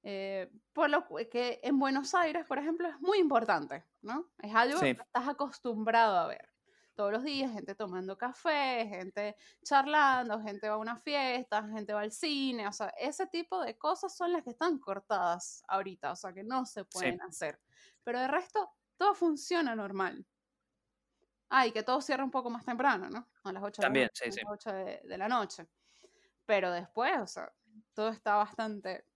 [0.02, 4.30] eh, por lo que en Buenos Aires, por ejemplo, es muy importante, ¿no?
[4.38, 4.94] Es algo Sí.
[4.94, 6.48] que estás acostumbrado a ver.
[6.94, 12.00] Todos los días, gente tomando café, gente charlando, gente va a una fiesta, gente va
[12.00, 16.16] al cine, o sea, ese tipo de cosas son las que están cortadas ahorita, o
[16.16, 17.60] sea, que no se pueden hacer.
[18.02, 20.26] Pero de resto, todo funciona normal.
[21.50, 23.28] Ah, y que todo cierra un poco más temprano, ¿no?
[23.44, 24.40] A las 8, También, de, la, sí, a las sí.
[24.46, 25.66] 8 de, de la noche.
[26.46, 27.52] Pero después, o sea,
[27.94, 29.06] todo está bastante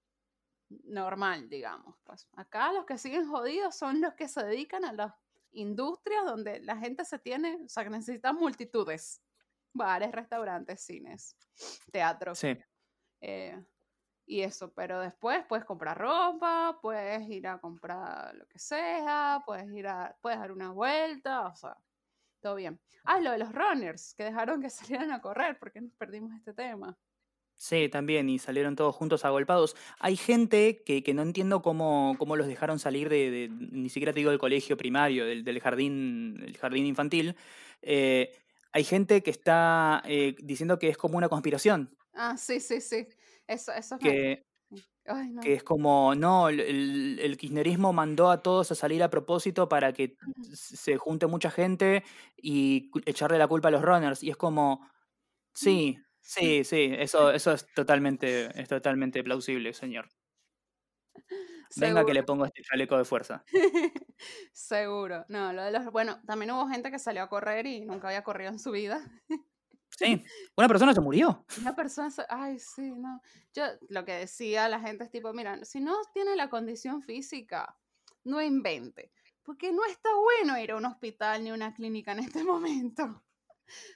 [0.85, 1.97] normal, digamos.
[2.05, 5.14] Pues acá los que siguen jodidos son los que se dedican a las
[5.53, 9.22] industrias donde la gente se tiene, o sea, que necesita multitudes.
[9.74, 11.37] Bares, restaurantes, cines,
[11.93, 12.39] teatros.
[12.39, 12.59] sí.
[13.20, 13.64] eh,
[14.26, 19.70] y eso, pero después puedes comprar ropa, puedes ir a comprar lo que sea, puedes
[19.72, 21.76] ir a, puedes dar una vuelta, o sea,
[22.43, 22.80] todo bien.
[23.05, 26.53] Ah, lo de los runners, que dejaron que salieran a correr, porque nos perdimos este
[26.55, 26.99] tema.
[27.57, 29.76] Sí, también, y salieron todos juntos agolpados.
[30.01, 34.12] Hay gente que, que no entiendo cómo, cómo los dejaron salir de, de- ni siquiera
[34.12, 37.36] te digo del colegio primario, del, del jardín, el jardín infantil.
[37.82, 38.32] Eh,
[38.72, 43.09] hay gente que está eh, diciendo que es como una conspiración, Ah, sí, sí, sí.
[43.47, 44.45] Eso, eso me- que,
[45.07, 45.40] Ay, no.
[45.42, 50.16] que es como, no, el, kirchnerismo mandó a todos a salir a propósito para que
[50.53, 52.05] se junte mucha gente
[52.36, 54.22] y echarle la culpa a los runners.
[54.22, 54.88] Y es como,
[55.55, 60.09] sí, sí, sí, eso, eso es totalmente, es totalmente plausible, señor.
[61.76, 63.44] Venga que le pongo este chaleco de fuerza.
[64.53, 65.24] Seguro.
[65.28, 65.90] No, lo de los.
[65.90, 69.00] Bueno, también hubo gente que salió a correr y nunca había corrido en su vida.
[70.03, 70.24] Sí,
[70.57, 71.44] una persona se murió.
[71.57, 72.11] Una persona.
[72.11, 73.20] se- Ay, sí, no.
[73.55, 77.78] Yo lo que decía la gente es tipo: mira, si no tiene la condición física,
[78.24, 79.12] no invente.
[79.42, 83.24] Porque no está bueno ir a un hospital ni a una clínica en este momento.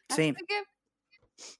[0.08, 0.64] Sí, Así que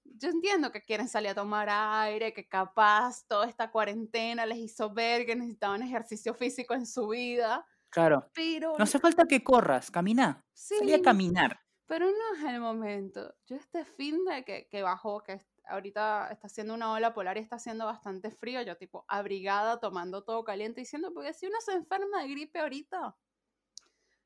[0.04, 4.92] yo entiendo que quieren salir a tomar aire, que capaz toda esta cuarentena les hizo
[4.92, 8.30] ver que necesitaban ejercicio físico en su vida, claro.
[8.34, 10.40] pero No hace falta que corras, camina.
[10.70, 11.60] Salí a sí, caminar.
[11.86, 13.34] Pero no es el momento.
[13.46, 17.40] Yo este fin de que, que bajó, que ahorita está haciendo una ola polar y
[17.40, 21.72] está haciendo bastante frío, yo tipo abrigada, tomando todo caliente, diciendo, porque si uno se
[21.72, 23.16] enferma de gripe ahorita,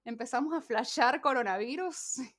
[0.04, 2.16] empezamos a flashear coronavirus.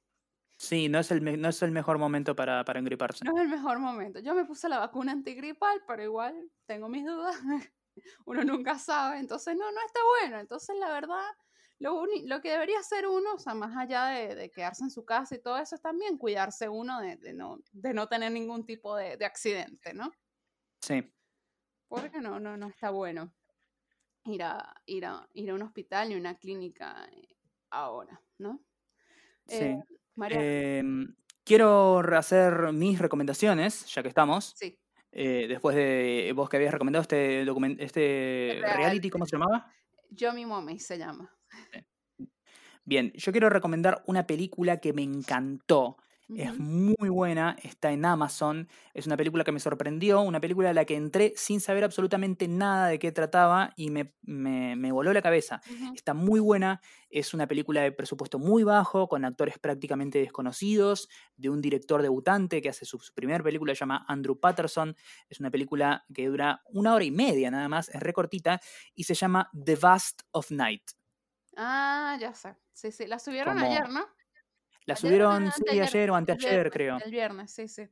[0.62, 3.26] Sí, no es el, no es el mejor momento para, para engriparse.
[3.26, 4.20] No es el mejor momento.
[4.20, 7.36] Yo me puse la vacuna antigripal, pero igual tengo mis dudas.
[8.28, 9.18] Uno nunca sabe.
[9.18, 10.40] Entonces, no, no está bueno.
[10.40, 11.26] Entonces, la verdad,
[11.82, 15.04] lo, lo que debería hacer uno, o sea, más allá de, de quedarse en su
[15.06, 18.66] casa y todo eso, es también cuidarse uno de, de no, de no tener ningún
[18.66, 20.12] tipo de, de accidente, ¿no?
[20.82, 21.02] Sí,
[21.88, 23.34] Porque no, no, no está bueno
[24.26, 27.38] ir a, ir a, ir a un hospital ni una clínica eh,
[27.72, 28.64] ahora, ¿no?
[29.48, 29.66] sí.
[29.66, 29.84] Eh,
[30.16, 34.56] Mariana, Em, quiero hacer mis recomendaciones, ya que estamos.
[34.56, 34.80] sí.
[35.12, 38.78] eh, después de vos que habías recomendado este, document este Reality.
[38.78, 39.74] reality, ¿cómo se llamaba?
[40.10, 41.36] Yo mi mommy se llama.
[42.92, 45.96] Bien, yo quiero recomendar una película que me encantó.
[46.34, 48.68] Es muy buena, está en Amazon.
[48.94, 52.50] Es una película que me sorprendió, una película a la que entré sin saber absolutamente
[52.50, 55.62] nada de qué trataba y me, me- me voló la cabeza.
[55.94, 61.50] Está muy buena, es una película de presupuesto muy bajo, con actores prácticamente desconocidos, de
[61.50, 64.96] un director debutante que hace su, su primera película, se llama Andrew Patterson.
[65.30, 68.60] Es una película que dura una hora y media nada más, es recortita,
[68.96, 70.84] y se llama The Vast of Night.
[71.56, 72.56] Ah, ya sé.
[72.74, 73.08] Sí, sí.
[73.08, 74.06] La subieron Como- ayer, ¿no?
[74.86, 76.98] La Ayer, subieron, sí, anteayer, ayer o anteayer, viernes, creo.
[77.06, 77.88] El viernes, sí, sí.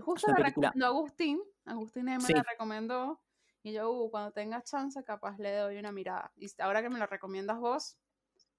[0.00, 3.20] Justo la recomendó Agustín, Agustín me la recomendó
[3.62, 6.32] y yo, uh, cuando tenga chance, capaz le doy una mirada.
[6.36, 7.98] Y ahora que me la recomiendas vos,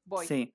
[0.05, 0.27] voy.
[0.27, 0.53] Sí,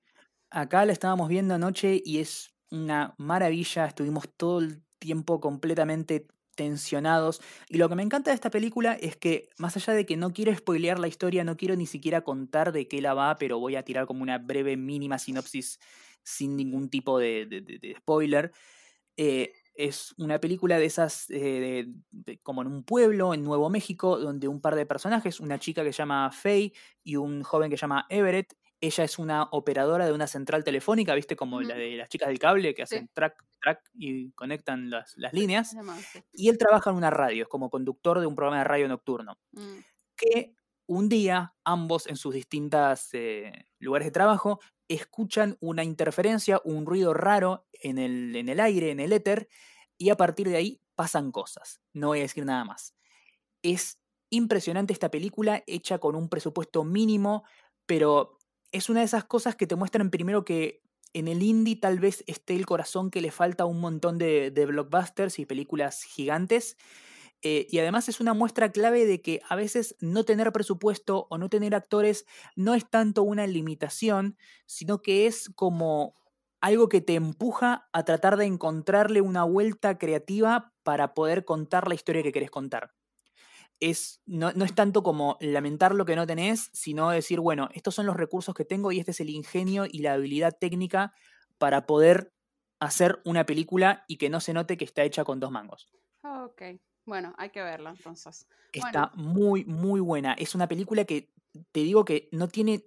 [0.49, 6.25] acá la estábamos viendo anoche y es una maravilla, estuvimos todo el tiempo completamente
[6.57, 7.39] tensionados.
[7.69, 10.33] Y lo que me encanta de esta película es que, más allá de que no
[10.33, 13.77] quiero spoilear la historia, no quiero ni siquiera contar de qué la va, pero voy
[13.77, 15.79] a tirar como una breve mínima sinopsis
[16.23, 18.51] sin ningún tipo de, spoiler.
[19.15, 21.87] Eh, es una película de esas, eh,
[22.43, 25.93] como en un pueblo, en Nuevo México, donde un par de personajes, una chica que
[25.93, 30.13] se llama Faye y un joven que se llama Everett, ella es una operadora de
[30.13, 31.35] una central telefónica, ¿viste?
[31.35, 35.75] Como la de las chicas del cable que hacen track, track y conectan las, líneas.
[36.31, 39.39] Y él trabaja en una radio, es como conductor de un programa de radio nocturno.
[39.51, 39.79] Mm.
[40.15, 40.55] Que
[40.85, 47.13] un día, ambos en sus distintos eh, lugares de trabajo, escuchan una interferencia, un ruido
[47.13, 49.49] raro en el, en el aire, en el éter,
[49.97, 51.81] y a partir de ahí pasan cosas.
[51.93, 52.95] No voy a decir nada más.
[53.63, 53.99] Es
[54.29, 57.43] impresionante esta película, hecha con un presupuesto mínimo,
[57.85, 58.36] pero
[58.71, 60.81] es una de esas cosas que te muestran primero que
[61.13, 64.51] en el indie tal vez esté el corazón que le falta a un montón de,
[64.67, 66.77] blockbusters y películas gigantes.
[67.43, 71.37] Eh, y además es una muestra clave de que a veces no tener presupuesto o
[71.37, 76.15] no tener actores no es tanto una limitación, sino que es como
[76.61, 81.95] algo que te empuja a tratar de encontrarle una vuelta creativa para poder contar la
[81.95, 82.96] historia que querés contar
[83.79, 88.05] es, no, es tanto como lamentar lo que no tenés, sino decir, bueno, estos son
[88.05, 91.13] los recursos que tengo y este es el ingenio y la habilidad técnica
[91.57, 92.33] para poder
[92.79, 95.87] hacer una película y que no se note que está hecha con dos mangos.
[96.23, 96.61] Ok,
[97.05, 98.47] bueno, hay que verla entonces.
[98.71, 100.33] Está muy, muy buena.
[100.33, 101.31] Es una película que
[101.71, 102.85] te digo que no tiene,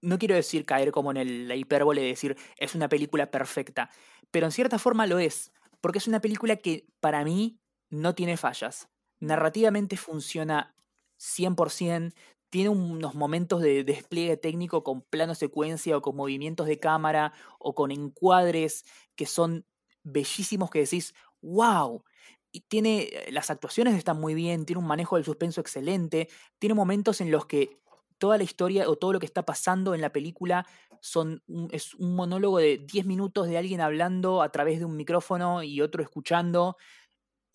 [0.00, 3.90] no quiero decir caer como en el, la hipérbole de decir es una película perfecta,
[4.30, 8.36] pero en cierta forma lo es, porque es una película que para mí no tiene
[8.36, 8.88] fallas
[9.20, 10.74] narrativamente funciona
[11.18, 12.14] 100%,
[12.50, 17.74] tiene unos momentos de despliegue técnico con plano secuencia o con movimientos de cámara o
[17.74, 18.84] con encuadres
[19.16, 19.66] que son
[20.04, 22.04] bellísimos que decís, wow.
[22.52, 26.74] Y tiene, eh, las actuaciones están muy bien, tiene un manejo del suspenso excelente, tiene
[26.74, 27.78] momentos en los que
[28.18, 30.66] toda la historia o todo lo que está pasando en la película
[31.00, 35.62] son es un monólogo de 10 minutos de alguien hablando a través de un micrófono
[35.62, 36.76] y otro escuchando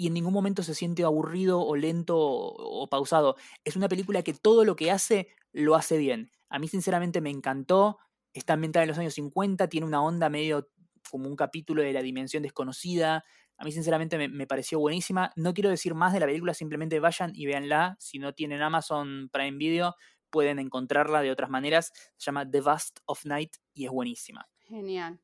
[0.02, 3.36] y en ningún momento se siente aburrido o lento o, pausado.
[3.64, 6.32] Es una película que todo lo que hace lo hace bien.
[6.50, 8.00] A mí sinceramente me encantó.
[8.34, 10.72] Está ambientada en los años 50, tiene una onda medio
[11.12, 13.24] como un capítulo de la dimensión desconocida.
[13.60, 15.32] A mí sinceramente me, pareció buenísima.
[15.36, 17.96] No quiero decir más de la película, simplemente vayan y véanla.
[18.00, 19.94] Si no tienen Amazon Prime Video,
[20.32, 21.92] pueden encontrarla de otras maneras.
[22.18, 24.50] Se llama The Vast of Night y es buenísima.
[24.62, 25.20] Genial.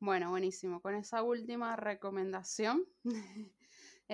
[0.00, 0.80] Bueno, buenísimo.
[0.80, 2.86] Con esa última recomendación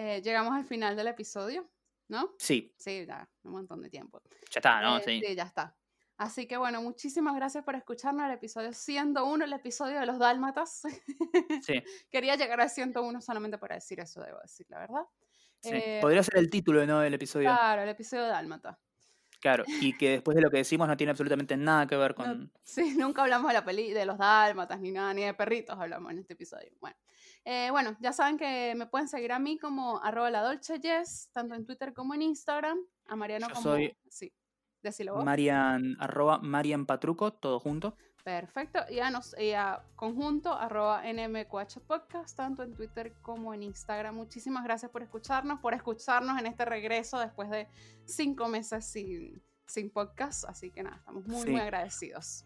[0.00, 1.68] Eh, llegamos al final del episodio,
[2.06, 2.36] ¿no?
[2.38, 2.72] Sí.
[2.78, 4.22] Sí, ya, un montón de tiempo.
[4.48, 4.98] Ya está, ¿no?
[4.98, 5.34] Eh, sí.
[5.34, 5.76] ya está.
[6.16, 10.82] Así que bueno, muchísimas gracias por escucharnos el episodio 101, el episodio de los dálmatas.
[11.66, 11.82] Sí.
[12.10, 15.02] Quería llegar al 101 solamente para decir eso, debo decir la verdad.
[15.60, 15.70] Sí.
[15.72, 17.00] Eh, Podría ser el título, ¿no?
[17.00, 17.48] Del episodio.
[17.48, 18.78] Claro, el episodio de dálmata.
[19.40, 22.52] Claro, y que después de lo que decimos no tiene absolutamente nada que ver con...
[22.62, 26.10] sí, nunca hablamos de la peli de los dálmatas ni nada, ni de perritos hablamos
[26.10, 26.70] en este episodio.
[26.80, 26.96] Bueno,
[27.44, 31.30] eh, bueno, ya saben que me pueden seguir a mí como arroba la Dolce Yes,
[31.32, 32.78] tanto en Twitter como en Instagram.
[33.06, 33.62] A Mariano como.
[33.62, 34.32] Soy sí,
[34.82, 35.24] decilo vos.
[35.24, 37.96] Marian, arroba Marian Patruco, todo junto.
[38.28, 38.80] Perfecto.
[38.90, 44.14] Y a, nos, y a conjunto arroba NMQH Podcast, tanto en Twitter como en Instagram.
[44.14, 47.68] Muchísimas gracias por escucharnos, por escucharnos en este regreso después de
[48.04, 50.44] cinco meses sin, sin podcast.
[50.44, 52.44] Así que nada, estamos muy, muy agradecidos.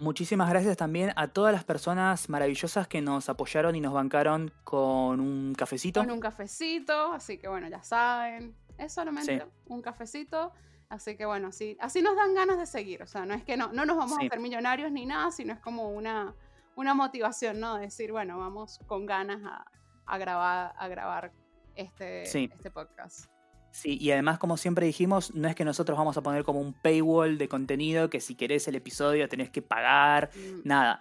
[0.00, 5.20] Muchísimas gracias también a todas las personas maravillosas que nos apoyaron y nos bancaron con
[5.20, 6.00] un cafecito.
[6.00, 10.52] Con un cafecito, así que bueno, ya saben, es solamente un cafecito.
[10.90, 13.02] Así que bueno, así, así nos dan ganas de seguir.
[13.02, 15.52] O sea, no es que no, no nos vamos a hacer millonarios ni nada, sino
[15.52, 16.34] es como una,
[16.74, 17.76] una motivación, ¿no?
[17.76, 19.64] De decir, bueno, vamos con ganas a,
[20.04, 21.32] a grabar, a grabar
[21.76, 23.30] este, este podcast.
[23.70, 26.72] Sí, y además, como siempre dijimos, no es que nosotros vamos a poner como un
[26.72, 30.62] paywall de contenido que si querés el episodio tenés que pagar, mm.
[30.64, 31.00] nada.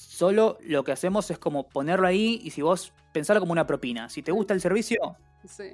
[0.00, 4.08] Solo lo que hacemos es como ponerlo ahí y si vos pensarlo como una propina.
[4.08, 5.16] Si te gusta el servicio,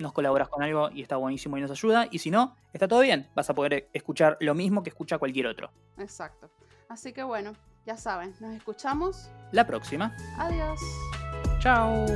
[0.00, 2.08] nos colaboras con algo y está buenísimo y nos ayuda.
[2.10, 3.28] Y si no, está todo bien.
[3.34, 5.70] Vas a poder escuchar lo mismo que escucha cualquier otro.
[5.98, 6.50] Exacto.
[6.88, 7.52] Así que bueno,
[7.86, 9.30] ya saben, nos escuchamos.
[9.52, 10.14] La próxima.
[10.38, 10.80] Adiós.
[11.60, 12.06] Chao.